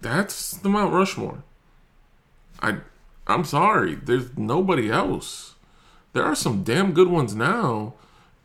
That's 0.00 0.52
the 0.52 0.68
Mount 0.68 0.92
Rushmore. 0.92 1.42
I 2.60 2.78
I'm 3.26 3.44
sorry, 3.44 3.94
there's 3.94 4.36
nobody 4.38 4.90
else. 4.90 5.54
There 6.14 6.24
are 6.24 6.34
some 6.34 6.62
damn 6.64 6.92
good 6.92 7.08
ones 7.08 7.34
now, 7.34 7.94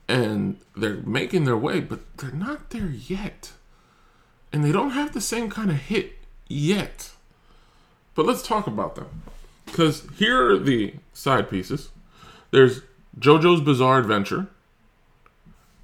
and 0.10 0.60
they're 0.76 0.98
making 0.98 1.46
their 1.46 1.58
way, 1.58 1.80
but 1.80 2.02
they're 2.18 2.32
not 2.32 2.72
there 2.72 2.90
yet. 2.90 3.54
And 4.54 4.64
they 4.64 4.72
don't 4.72 4.92
have 4.92 5.14
the 5.14 5.20
same 5.20 5.50
kind 5.50 5.70
of 5.70 5.78
hit 5.78 6.14
yet. 6.48 7.12
But 8.16 8.26
let's 8.26 8.48
talk 8.48 8.68
about 8.68 8.96
them. 8.96 9.24
Because 9.66 10.08
here 10.18 10.52
are 10.52 10.60
the 10.60 10.94
side 11.14 11.50
pieces 11.50 11.90
there's 12.52 12.82
JoJo's 13.20 13.62
Bizarre 13.62 13.98
Adventure, 13.98 14.48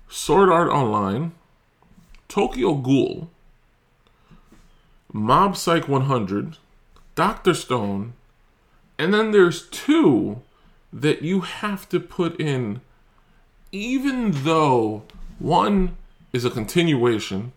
Sword 0.08 0.50
Art 0.50 0.70
Online, 0.70 1.32
Tokyo 2.28 2.76
Ghoul, 2.76 3.32
Mob 5.12 5.58
Psycho 5.58 5.92
100, 5.94 6.58
Dr. 7.16 7.56
Stone, 7.56 8.14
and 9.00 9.12
then 9.12 9.32
there's 9.32 9.68
two 9.70 10.42
that 10.94 11.24
you 11.24 11.42
have 11.42 11.90
to 11.90 12.00
put 12.00 12.40
in, 12.40 12.82
even 13.72 14.32
though 14.44 15.04
one 15.40 15.98
is 16.34 16.46
a 16.46 16.52
continuation. 16.52 17.52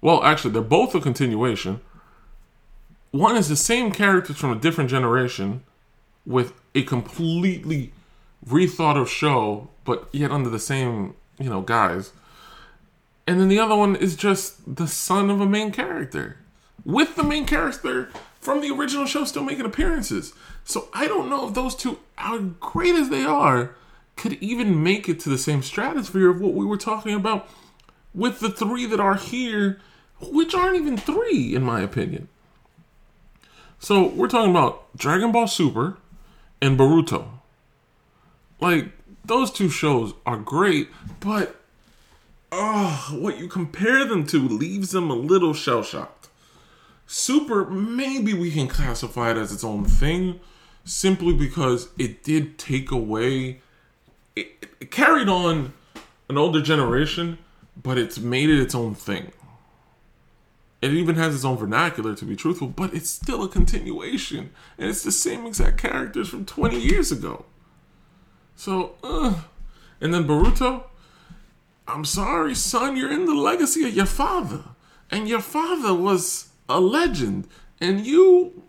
Well, 0.00 0.22
actually, 0.22 0.52
they're 0.52 0.62
both 0.62 0.94
a 0.94 1.00
continuation. 1.00 1.80
One 3.10 3.36
is 3.36 3.48
the 3.48 3.56
same 3.56 3.90
characters 3.90 4.36
from 4.36 4.52
a 4.52 4.60
different 4.60 4.90
generation 4.90 5.62
with 6.26 6.52
a 6.74 6.82
completely 6.82 7.92
rethought 8.46 9.00
of 9.00 9.10
show, 9.10 9.70
but 9.84 10.08
yet 10.12 10.30
under 10.30 10.50
the 10.50 10.58
same, 10.58 11.14
you 11.38 11.48
know, 11.50 11.62
guys. 11.62 12.12
and 13.26 13.38
then 13.38 13.48
the 13.48 13.58
other 13.58 13.76
one 13.76 13.94
is 13.94 14.16
just 14.16 14.76
the 14.76 14.88
son 14.88 15.28
of 15.28 15.38
a 15.38 15.46
main 15.46 15.70
character 15.70 16.38
with 16.84 17.14
the 17.14 17.22
main 17.22 17.44
character 17.44 18.08
from 18.40 18.62
the 18.62 18.70
original 18.70 19.04
show 19.04 19.24
still 19.24 19.44
making 19.44 19.66
appearances. 19.66 20.32
So 20.64 20.88
I 20.94 21.06
don't 21.06 21.28
know 21.28 21.46
if 21.46 21.54
those 21.54 21.74
two, 21.74 21.98
how 22.14 22.38
great 22.38 22.94
as 22.94 23.10
they 23.10 23.24
are, 23.24 23.74
could 24.16 24.34
even 24.34 24.82
make 24.82 25.08
it 25.08 25.20
to 25.20 25.28
the 25.28 25.36
same 25.36 25.62
stratosphere 25.62 26.30
of 26.30 26.40
what 26.40 26.54
we 26.54 26.64
were 26.64 26.78
talking 26.78 27.14
about 27.14 27.48
with 28.14 28.40
the 28.40 28.48
three 28.50 28.86
that 28.86 28.98
are 28.98 29.16
here, 29.16 29.78
which 30.20 30.54
aren't 30.54 30.76
even 30.76 30.96
three, 30.96 31.54
in 31.54 31.62
my 31.62 31.80
opinion. 31.80 32.28
So 33.78 34.08
we're 34.08 34.28
talking 34.28 34.50
about 34.50 34.96
Dragon 34.96 35.30
Ball 35.30 35.46
Super 35.46 35.96
and 36.60 36.78
Boruto. 36.78 37.28
Like, 38.60 38.90
those 39.24 39.52
two 39.52 39.68
shows 39.68 40.14
are 40.26 40.36
great, 40.36 40.88
but 41.20 41.60
oh, 42.50 43.16
what 43.18 43.38
you 43.38 43.46
compare 43.46 44.04
them 44.04 44.26
to 44.26 44.48
leaves 44.48 44.90
them 44.90 45.10
a 45.10 45.14
little 45.14 45.54
shell 45.54 45.82
shocked. 45.82 46.28
Super, 47.06 47.64
maybe 47.66 48.34
we 48.34 48.50
can 48.50 48.68
classify 48.68 49.30
it 49.30 49.36
as 49.36 49.52
its 49.52 49.64
own 49.64 49.84
thing, 49.84 50.40
simply 50.84 51.32
because 51.34 51.88
it 51.98 52.24
did 52.24 52.58
take 52.58 52.90
away, 52.90 53.60
it, 54.34 54.66
it 54.80 54.90
carried 54.90 55.28
on 55.28 55.72
an 56.28 56.36
older 56.36 56.60
generation, 56.60 57.38
but 57.80 57.96
it's 57.96 58.18
made 58.18 58.50
it 58.50 58.60
its 58.60 58.74
own 58.74 58.94
thing. 58.94 59.30
It 60.80 60.92
even 60.92 61.16
has 61.16 61.34
its 61.34 61.44
own 61.44 61.56
vernacular, 61.56 62.14
to 62.14 62.24
be 62.24 62.36
truthful, 62.36 62.68
but 62.68 62.94
it's 62.94 63.10
still 63.10 63.42
a 63.42 63.48
continuation. 63.48 64.50
And 64.78 64.88
it's 64.88 65.02
the 65.02 65.10
same 65.10 65.44
exact 65.44 65.78
characters 65.78 66.28
from 66.28 66.44
20 66.44 66.78
years 66.78 67.10
ago. 67.10 67.46
So. 68.54 68.94
And 70.00 70.14
then 70.14 70.28
Boruto, 70.28 70.84
I'm 71.88 72.04
sorry, 72.04 72.54
son, 72.54 72.96
you're 72.96 73.10
in 73.10 73.24
the 73.24 73.34
legacy 73.34 73.88
of 73.88 73.94
your 73.94 74.06
father. 74.06 74.62
And 75.10 75.28
your 75.28 75.40
father 75.40 75.92
was 75.92 76.50
a 76.68 76.78
legend. 76.78 77.48
And 77.80 78.06
you 78.06 78.62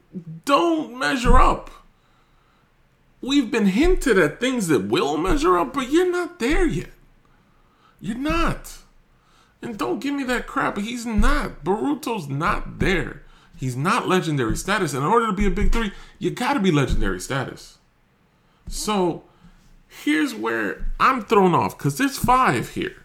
don't 0.46 0.98
measure 0.98 1.38
up. 1.38 1.70
We've 3.22 3.52
been 3.52 3.68
hinted 3.68 4.18
at 4.18 4.40
things 4.40 4.68
that 4.70 4.88
will 4.88 5.18
measure 5.18 5.60
up, 5.60 5.74
but 5.74 5.92
you're 5.92 6.12
not 6.12 6.40
there 6.40 6.66
yet. 6.66 6.90
You're 8.02 8.18
not. 8.18 8.79
And 9.62 9.78
don't 9.78 10.00
give 10.00 10.14
me 10.16 10.24
that 10.24 10.48
crap. 10.48 10.78
He's 10.78 11.06
not. 11.06 11.64
Boruto's 11.64 12.28
not 12.28 12.80
there. 12.80 13.24
He's 13.56 13.76
not 13.76 14.08
legendary 14.08 14.56
status. 14.56 14.94
And 14.94 15.04
in 15.04 15.10
order 15.10 15.28
to 15.28 15.34
be 15.34 15.46
a 15.46 15.52
big 15.52 15.72
three, 15.72 15.92
you 16.18 16.32
gotta 16.32 16.62
be 16.62 16.72
legendary 16.72 17.20
status. 17.20 17.78
So 18.70 19.24
here's 19.88 20.34
where 20.34 20.92
I'm 21.00 21.24
thrown 21.24 21.54
off 21.54 21.78
because 21.78 21.98
there's 21.98 22.18
five 22.18 22.70
here. 22.70 23.04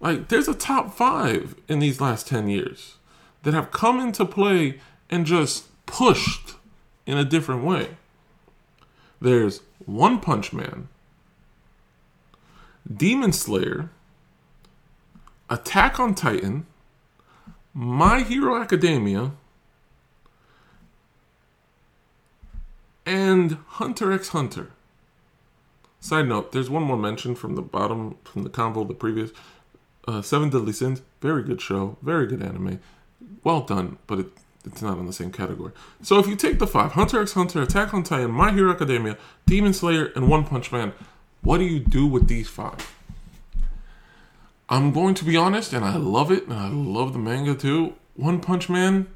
Like, 0.00 0.28
there's 0.28 0.48
a 0.48 0.54
top 0.54 0.94
five 0.94 1.54
in 1.66 1.80
these 1.80 2.00
last 2.00 2.28
10 2.28 2.48
years 2.48 2.96
that 3.42 3.52
have 3.52 3.70
come 3.72 3.98
into 4.00 4.24
play 4.24 4.80
and 5.10 5.26
just 5.26 5.66
pushed 5.86 6.54
in 7.04 7.18
a 7.18 7.24
different 7.24 7.64
way. 7.64 7.96
There's 9.20 9.62
One 9.84 10.20
Punch 10.20 10.52
Man, 10.52 10.88
Demon 12.90 13.32
Slayer, 13.32 13.90
Attack 15.50 15.98
on 15.98 16.14
Titan, 16.14 16.66
My 17.72 18.20
Hero 18.20 18.60
Academia, 18.60 19.32
and 23.06 23.56
Hunter 23.66 24.12
x 24.12 24.28
Hunter. 24.28 24.70
Side 26.00 26.28
note: 26.28 26.52
There's 26.52 26.68
one 26.68 26.82
more 26.82 26.98
mention 26.98 27.34
from 27.34 27.54
the 27.54 27.62
bottom 27.62 28.16
from 28.24 28.42
the 28.42 28.50
convo 28.50 28.86
the 28.86 28.94
previous 28.94 29.30
uh, 30.06 30.20
Seven 30.20 30.50
Deadly 30.50 30.72
Sins. 30.72 31.00
Very 31.22 31.42
good 31.42 31.62
show, 31.62 31.96
very 32.02 32.26
good 32.26 32.42
anime, 32.42 32.80
well 33.42 33.62
done, 33.62 33.96
but 34.06 34.18
it, 34.18 34.26
it's 34.66 34.82
not 34.82 34.98
in 34.98 35.06
the 35.06 35.12
same 35.14 35.32
category. 35.32 35.72
So 36.02 36.18
if 36.18 36.26
you 36.26 36.36
take 36.36 36.58
the 36.58 36.66
five: 36.66 36.92
Hunter 36.92 37.22
x 37.22 37.32
Hunter, 37.32 37.62
Attack 37.62 37.94
on 37.94 38.02
Titan, 38.02 38.30
My 38.30 38.52
Hero 38.52 38.70
Academia, 38.70 39.16
Demon 39.46 39.72
Slayer, 39.72 40.12
and 40.14 40.28
One 40.28 40.44
Punch 40.44 40.70
Man, 40.70 40.92
what 41.40 41.56
do 41.56 41.64
you 41.64 41.80
do 41.80 42.06
with 42.06 42.28
these 42.28 42.48
five? 42.48 42.97
I'm 44.70 44.92
going 44.92 45.14
to 45.14 45.24
be 45.24 45.36
honest, 45.36 45.72
and 45.72 45.84
I 45.84 45.96
love 45.96 46.30
it, 46.30 46.44
and 46.44 46.52
I 46.52 46.68
love 46.68 47.14
the 47.14 47.18
manga 47.18 47.54
too. 47.54 47.94
One 48.16 48.38
Punch 48.40 48.68
Man, 48.68 49.06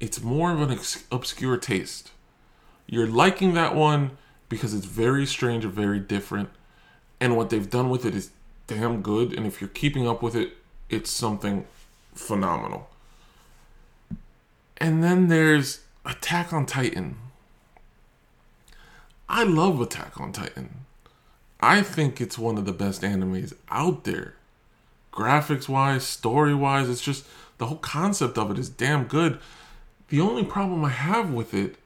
it's 0.00 0.20
more 0.20 0.50
of 0.50 0.60
an 0.60 0.72
ex- 0.72 1.04
obscure 1.12 1.56
taste. 1.56 2.10
You're 2.88 3.06
liking 3.06 3.54
that 3.54 3.76
one 3.76 4.12
because 4.48 4.74
it's 4.74 4.86
very 4.86 5.24
strange 5.24 5.64
and 5.64 5.72
very 5.72 6.00
different, 6.00 6.50
and 7.20 7.36
what 7.36 7.50
they've 7.50 7.70
done 7.70 7.88
with 7.88 8.04
it 8.04 8.16
is 8.16 8.30
damn 8.66 9.00
good. 9.00 9.32
And 9.32 9.46
if 9.46 9.60
you're 9.60 9.68
keeping 9.68 10.08
up 10.08 10.22
with 10.22 10.34
it, 10.34 10.56
it's 10.90 11.10
something 11.10 11.66
phenomenal. 12.14 12.88
And 14.78 15.04
then 15.04 15.28
there's 15.28 15.80
Attack 16.04 16.52
on 16.52 16.66
Titan. 16.66 17.16
I 19.28 19.44
love 19.44 19.80
Attack 19.80 20.20
on 20.20 20.32
Titan. 20.32 20.84
I 21.60 21.82
think 21.82 22.20
it's 22.20 22.38
one 22.38 22.58
of 22.58 22.64
the 22.64 22.72
best 22.72 23.02
animes 23.02 23.54
out 23.70 24.04
there 24.04 24.34
graphics 25.16 25.68
wise, 25.68 26.04
story 26.04 26.54
wise. 26.54 26.88
It's 26.88 27.00
just 27.00 27.26
the 27.58 27.66
whole 27.66 27.78
concept 27.78 28.38
of 28.38 28.50
it 28.50 28.58
is 28.58 28.68
damn 28.68 29.04
good. 29.04 29.40
The 30.08 30.20
only 30.20 30.44
problem 30.44 30.84
I 30.84 30.90
have 30.90 31.32
with 31.32 31.52
it, 31.54 31.76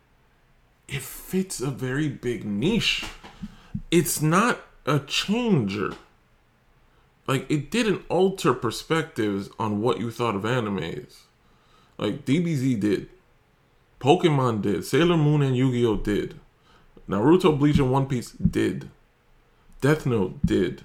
it 0.88 1.01
fits 1.01 1.61
a 1.61 1.71
very 1.71 2.09
big 2.09 2.45
niche. 2.45 3.05
It's 3.90 4.21
not 4.21 4.61
a 4.85 4.99
changer. 4.99 5.95
Like 7.27 7.49
it 7.51 7.71
didn't 7.71 8.03
alter 8.09 8.53
perspectives 8.53 9.49
on 9.59 9.81
what 9.81 10.01
you 10.01 10.11
thought 10.11 10.35
of 10.35 10.43
animes. 10.43 11.21
Like 11.97 12.25
DBZ 12.25 12.81
did. 12.81 13.09
Pokemon 14.01 14.62
did. 14.62 14.85
Sailor 14.85 15.16
Moon 15.16 15.43
and 15.43 15.57
Yu-Gi-Oh 15.57 15.99
did. 15.99 16.40
Naruto, 17.09 17.57
Bleach, 17.59 17.79
and 17.79 17.93
One 17.93 18.07
Piece 18.07 18.33
did. 18.33 18.88
Death 19.81 20.07
Note 20.07 20.38
did. 20.45 20.85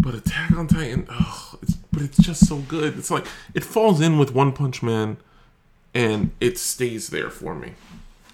But 0.00 0.14
Attack 0.14 0.52
on 0.52 0.66
Titan, 0.66 1.06
oh, 1.10 1.58
it's, 1.60 1.74
but 1.74 2.00
it's 2.00 2.16
just 2.16 2.48
so 2.48 2.56
good. 2.56 2.96
It's 2.96 3.10
like 3.10 3.26
it 3.52 3.62
falls 3.62 4.00
in 4.00 4.18
with 4.18 4.34
One 4.34 4.52
Punch 4.52 4.82
Man, 4.82 5.18
and 5.92 6.30
it 6.40 6.56
stays 6.56 7.10
there 7.10 7.28
for 7.28 7.54
me. 7.54 7.74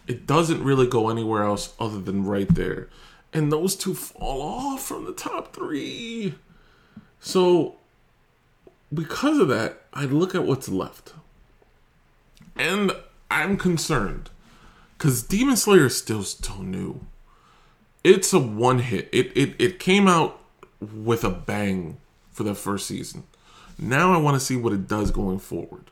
It 0.07 0.29
doesn't 0.29 0.63
really 0.63 0.87
go 0.87 1.09
anywhere 1.09 1.43
else 1.43 1.75
other 1.81 2.01
than 2.01 2.25
right 2.25 2.49
there, 2.55 2.89
and 3.33 3.51
those 3.51 3.75
two 3.75 3.95
fall 3.95 4.43
off 4.43 4.87
from 4.87 5.07
the 5.07 5.13
top 5.13 5.53
three. 5.53 6.37
So, 7.19 7.75
because 8.95 9.41
of 9.41 9.49
that, 9.49 9.83
I 9.93 10.05
look 10.05 10.37
at 10.37 10.45
what's 10.45 10.69
left, 10.69 11.15
and 12.55 12.93
I'm 13.29 13.57
concerned 13.57 14.31
because 14.97 15.25
Demon 15.25 15.57
Slayer 15.57 15.87
is 15.87 15.99
still 15.99 16.23
so 16.23 16.63
new. 16.63 17.01
It's 18.05 18.33
a 18.33 18.39
one 18.39 18.79
hit. 18.79 19.09
It 19.13 19.37
it 19.37 19.57
it 19.59 19.79
came 19.81 20.07
out 20.07 20.41
with 20.81 21.25
a 21.25 21.31
bang 21.31 21.99
for 22.31 22.43
the 22.43 22.55
first 22.55 22.87
season. 22.87 23.25
Now 23.79 24.13
I 24.13 24.19
want 24.19 24.35
to 24.35 24.45
see 24.45 24.57
what 24.57 24.73
it 24.73 24.89
does 24.89 25.11
going 25.11 25.39
forward. 25.39 25.91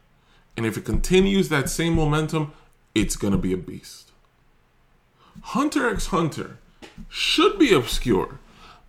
And 0.56 0.64
if 0.64 0.76
it 0.76 0.84
continues 0.84 1.48
that 1.48 1.68
same 1.68 1.94
momentum, 1.94 2.52
it's 2.94 3.16
going 3.16 3.32
to 3.32 3.38
be 3.38 3.52
a 3.52 3.56
beast. 3.56 4.12
Hunter 5.42 5.88
x 5.88 6.06
Hunter 6.06 6.58
should 7.08 7.58
be 7.58 7.74
obscure, 7.74 8.38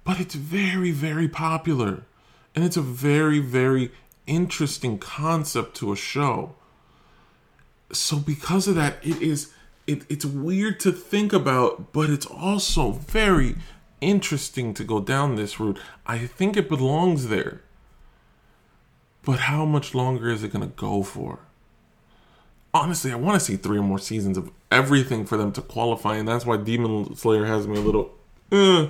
but 0.04 0.20
it's 0.20 0.36
very, 0.36 0.92
very 0.92 1.28
popular. 1.28 2.04
And 2.54 2.64
it's 2.64 2.78
a 2.78 2.82
very, 2.82 3.40
very 3.40 3.92
interesting 4.28 4.98
concept 4.98 5.76
to 5.78 5.92
a 5.92 5.96
show. 5.96 6.56
So 7.92 8.18
because 8.18 8.68
of 8.68 8.76
that, 8.76 8.98
it 9.02 9.22
is 9.22 9.52
it, 9.88 10.04
it's 10.10 10.26
weird 10.26 10.80
to 10.82 10.92
think 10.92 11.32
about, 11.34 11.94
but 11.94 12.10
it's 12.10 12.26
also 12.26 12.92
very, 12.92 13.56
interesting 14.02 14.74
to 14.74 14.84
go 14.84 15.00
down 15.00 15.36
this 15.36 15.60
route. 15.60 15.80
I 16.06 16.20
think 16.20 16.58
it 16.58 16.70
belongs 16.70 17.28
there. 17.28 17.62
But 19.24 19.40
how 19.40 19.66
much 19.66 19.96
longer 19.96 20.30
is 20.30 20.44
it 20.44 20.54
going 20.54 20.68
to 20.68 20.76
go 20.76 21.02
for? 21.02 21.40
Honestly, 22.74 23.12
I 23.12 23.16
want 23.16 23.40
to 23.40 23.46
see 23.46 23.56
three 23.56 23.78
or 23.80 23.84
more 23.84 23.98
seasons 23.98 24.38
of 24.38 24.52
everything 24.72 25.26
for 25.26 25.38
them 25.38 25.52
to 25.54 25.62
qualify, 25.62 26.18
and 26.18 26.28
that's 26.28 26.46
why 26.46 26.58
Demon 26.58 27.16
Slayer 27.16 27.46
has 27.46 27.68
me 27.68 27.78
a 27.78 27.82
little. 27.82 28.14
Eh. 28.52 28.88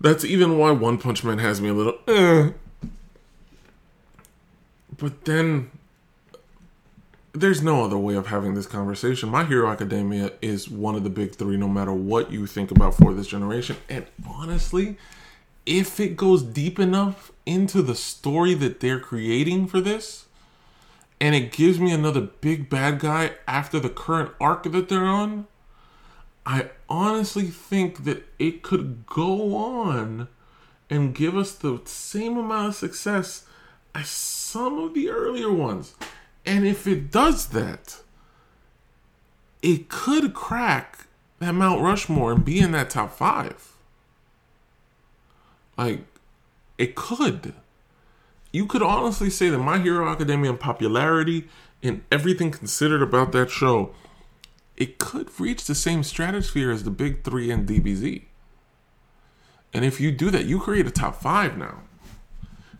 That's 0.00 0.24
even 0.24 0.58
why 0.58 0.72
One 0.72 0.98
Punch 0.98 1.22
Man 1.22 1.38
has 1.38 1.60
me 1.60 1.68
a 1.68 1.74
little. 1.74 1.98
Eh. 2.08 2.50
But 4.98 5.24
then 5.24 5.70
there's 7.32 7.62
no 7.62 7.84
other 7.84 7.96
way 7.96 8.14
of 8.14 8.26
having 8.26 8.54
this 8.54 8.66
conversation. 8.66 9.28
My 9.30 9.44
Hero 9.44 9.70
Academia 9.70 10.32
is 10.42 10.68
one 10.68 10.94
of 10.94 11.02
the 11.02 11.10
big 11.10 11.34
three, 11.34 11.56
no 11.56 11.68
matter 11.68 11.92
what 11.92 12.30
you 12.30 12.46
think 12.46 12.70
about 12.70 12.94
for 12.94 13.14
this 13.14 13.26
generation. 13.26 13.76
And 13.88 14.06
honestly, 14.28 14.98
if 15.64 15.98
it 15.98 16.16
goes 16.16 16.42
deep 16.42 16.78
enough 16.78 17.32
into 17.46 17.80
the 17.80 17.94
story 17.94 18.54
that 18.54 18.80
they're 18.80 19.00
creating 19.00 19.66
for 19.68 19.80
this, 19.80 20.26
and 21.20 21.34
it 21.34 21.52
gives 21.52 21.78
me 21.78 21.92
another 21.92 22.20
big 22.20 22.68
bad 22.68 22.98
guy 22.98 23.32
after 23.46 23.80
the 23.80 23.88
current 23.88 24.32
arc 24.40 24.64
that 24.64 24.88
they're 24.88 25.04
on, 25.04 25.46
I 26.44 26.70
honestly 26.88 27.46
think 27.46 28.04
that 28.04 28.26
it 28.38 28.62
could 28.62 29.06
go 29.06 29.54
on 29.56 30.28
and 30.90 31.14
give 31.14 31.36
us 31.36 31.52
the 31.52 31.80
same 31.84 32.36
amount 32.36 32.70
of 32.70 32.74
success 32.74 33.46
as 33.94 34.08
some 34.08 34.78
of 34.78 34.94
the 34.94 35.08
earlier 35.08 35.50
ones. 35.50 35.94
And 36.44 36.66
if 36.66 36.86
it 36.86 37.10
does 37.10 37.48
that, 37.48 38.00
it 39.62 39.88
could 39.88 40.34
crack 40.34 41.06
that 41.38 41.52
Mount 41.54 41.80
Rushmore 41.80 42.32
and 42.32 42.44
be 42.44 42.58
in 42.58 42.72
that 42.72 42.90
top 42.90 43.12
five. 43.12 43.72
Like, 45.76 46.00
it 46.78 46.94
could. 46.94 47.54
You 48.52 48.66
could 48.66 48.82
honestly 48.82 49.30
say 49.30 49.48
that 49.48 49.58
My 49.58 49.78
Hero 49.78 50.08
Academia 50.08 50.50
in 50.50 50.58
popularity 50.58 51.48
and 51.82 52.02
everything 52.10 52.50
considered 52.50 53.02
about 53.02 53.32
that 53.32 53.50
show, 53.50 53.94
it 54.76 54.98
could 54.98 55.40
reach 55.40 55.64
the 55.64 55.74
same 55.74 56.02
stratosphere 56.02 56.70
as 56.70 56.84
the 56.84 56.90
big 56.90 57.24
three 57.24 57.50
and 57.50 57.68
DBZ. 57.68 58.22
And 59.72 59.84
if 59.84 60.00
you 60.00 60.12
do 60.12 60.30
that, 60.30 60.44
you 60.44 60.60
create 60.60 60.86
a 60.86 60.90
top 60.90 61.20
five 61.20 61.56
now. 61.56 61.82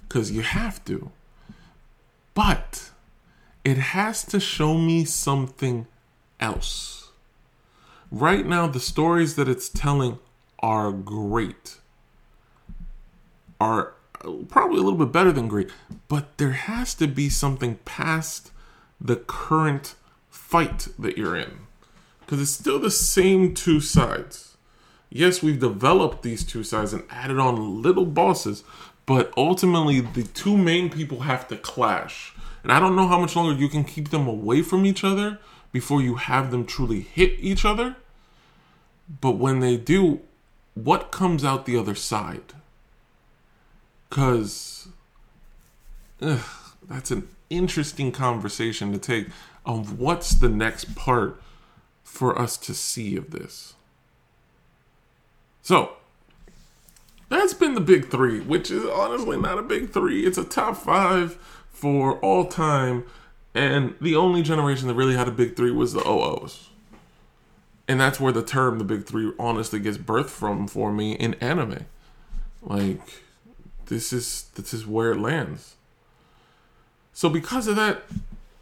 Because 0.07 0.31
you 0.31 0.43
have 0.43 0.85
to. 0.85 1.11
But 2.35 2.92
it 3.65 3.79
has 3.79 4.25
to 4.25 4.41
show 4.41 4.77
me 4.77 5.05
something 5.05 5.87
else. 6.41 7.11
Right 8.11 8.45
now, 8.45 8.67
the 8.67 8.81
stories 8.81 9.37
that 9.37 9.49
it's 9.49 9.69
telling 9.69 10.19
are 10.59 10.93
great, 10.93 11.77
are 13.61 13.95
uh, 14.25 14.33
probably 14.49 14.79
a 14.79 14.83
little 14.83 14.99
bit 14.99 15.13
better 15.13 15.33
than 15.33 15.49
great, 15.49 15.71
but 16.09 16.37
there 16.39 16.53
has 16.53 16.95
to 16.95 17.07
be 17.07 17.29
something 17.29 17.77
past 17.85 18.51
the 19.01 19.17
current 19.17 19.95
fight 20.29 20.89
that 20.99 21.17
you're 21.17 21.37
in. 21.37 21.61
Because 22.21 22.41
it's 22.41 22.51
still 22.51 22.79
the 22.79 22.91
same 22.91 23.55
two 23.55 23.81
sides. 23.81 24.57
Yes, 25.11 25.43
we've 25.43 25.59
developed 25.59 26.23
these 26.23 26.45
two 26.45 26.65
sides 26.65 26.93
and 26.93 27.05
added 27.11 27.39
on 27.39 27.83
little 27.83 28.07
bosses, 28.07 28.65
but 29.05 29.33
ultimately 29.37 30.01
the 30.01 30.23
two 30.23 30.57
main 30.57 30.89
people 30.89 31.21
have 31.21 31.49
to 31.49 31.57
clash. 31.57 32.35
And 32.63 32.73
I 32.73 32.79
don't 32.79 32.97
know 32.97 33.09
how 33.09 33.19
much 33.19 33.35
longer 33.35 33.59
you 33.59 33.69
can 33.69 33.85
keep 33.85 34.11
them 34.11 34.27
away 34.27 34.63
from 34.63 34.87
each 34.87 35.03
other 35.03 35.39
before 35.73 36.01
you 36.01 36.17
have 36.17 36.51
them 36.51 36.65
truly 36.65 37.01
hit 37.01 37.37
each 37.41 37.65
other. 37.65 37.97
But 39.21 39.33
when 39.33 39.61
they 39.61 39.77
do, 39.77 40.21
what 40.75 41.11
comes 41.11 41.45
out 41.45 41.67
the 41.67 41.77
other 41.77 41.95
side? 41.95 42.55
Because 44.09 44.89
that's 46.21 47.11
an 47.11 47.29
interesting 47.51 48.13
conversation 48.13 48.93
to 48.93 48.99
take 48.99 49.29
on 49.67 49.85
what's 49.99 50.35
the 50.35 50.49
next 50.49 50.95
part 50.95 51.41
for 52.03 52.39
us 52.39 52.57
to 52.59 52.75
see 52.75 53.17
of 53.17 53.31
this. 53.31 53.75
So, 55.63 55.95
that's 57.29 57.55
been 57.55 57.75
the 57.75 57.81
big 57.81 58.11
three, 58.11 58.41
which 58.41 58.71
is 58.71 58.85
honestly 58.85 59.39
not 59.39 59.59
a 59.59 59.63
big 59.63 59.91
three. 59.91 60.27
It's 60.27 60.39
a 60.39 60.45
top 60.45 60.77
five 60.77 61.39
for 61.73 62.19
all 62.21 62.47
time. 62.47 63.05
And 63.55 63.95
the 64.01 64.17
only 64.17 64.43
generation 64.43 64.89
that 64.89 64.95
really 64.95 65.17
had 65.17 65.29
a 65.29 65.33
big 65.33 65.57
three 65.57 65.71
was 65.71 65.93
the 65.93 66.07
OOs. 66.09 66.71
And 67.89 68.01
that's 68.01 68.21
where 68.21 68.33
the 68.33 68.43
term 68.43 68.79
the 68.79 68.85
big 68.85 69.05
three 69.05 69.33
honestly 69.39 69.81
gets 69.81 69.99
birthed 69.99 70.31
from 70.31 70.69
for 70.69 70.93
me 70.93 71.13
in 71.13 71.35
anime. 71.35 71.87
Like, 72.63 73.23
this 73.87 74.13
is 74.13 74.45
this 74.55 74.73
is 74.73 74.87
where 74.87 75.13
it 75.13 75.19
lands. 75.19 75.75
So 77.13 77.29
because 77.29 77.67
of 77.67 77.77
that, 77.77 78.05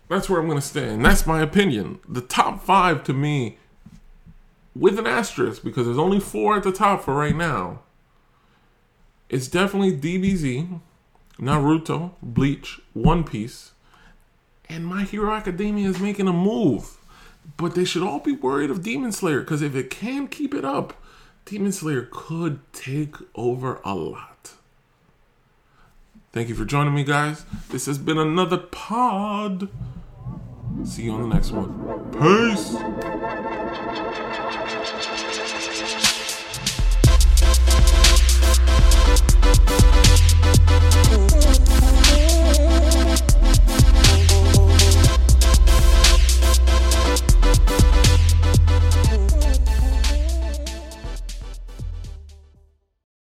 that's 0.09 0.29
where 0.29 0.41
I'm 0.41 0.49
gonna 0.49 0.61
stand. 0.61 1.05
That's 1.05 1.27
my 1.27 1.41
opinion. 1.41 2.01
The 2.09 2.21
top 2.21 2.65
five 2.65 3.05
to 3.05 3.13
me, 3.13 3.59
with 4.75 4.99
an 4.99 5.07
asterisk, 5.07 5.63
because 5.63 5.87
there's 5.87 5.99
only 5.99 6.19
four 6.19 6.57
at 6.57 6.65
the 6.65 6.73
top 6.73 7.05
for 7.05 7.15
right 7.15 7.37
now. 7.37 7.81
It's 9.29 9.47
definitely 9.47 9.97
DBZ, 9.97 10.81
Naruto, 11.41 12.13
Bleach, 12.23 12.81
One 12.93 13.25
Piece, 13.25 13.73
and 14.69 14.87
My 14.87 15.05
Hero 15.05 15.33
Academia 15.33 15.89
is 15.89 15.99
making 15.99 16.29
a 16.29 16.33
move. 16.33 16.99
But 17.57 17.75
they 17.75 17.85
should 17.85 18.03
all 18.03 18.21
be 18.21 18.33
worried 18.33 18.71
of 18.71 18.83
Demon 18.83 19.13
Slayer, 19.13 19.41
because 19.41 19.63
if 19.63 19.75
it 19.75 19.91
can 19.91 20.29
keep 20.29 20.55
it 20.55 20.65
up, 20.65 21.03
Demon 21.47 21.73
Slayer 21.73 22.07
could 22.11 22.61
take 22.73 23.17
over 23.35 23.81
a 23.85 23.95
lot. 23.95 24.53
Thank 26.33 26.49
you 26.49 26.55
for 26.55 26.65
joining 26.65 26.95
me, 26.95 27.03
guys. 27.03 27.45
This 27.71 27.87
has 27.87 27.99
been 27.99 28.19
another 28.19 28.59
pod. 28.59 29.69
See 30.85 31.05
you 31.05 31.13
on 31.13 31.29
the 31.29 31.35
next 31.35 31.51
one. 31.51 31.73
Peace. 32.13 32.77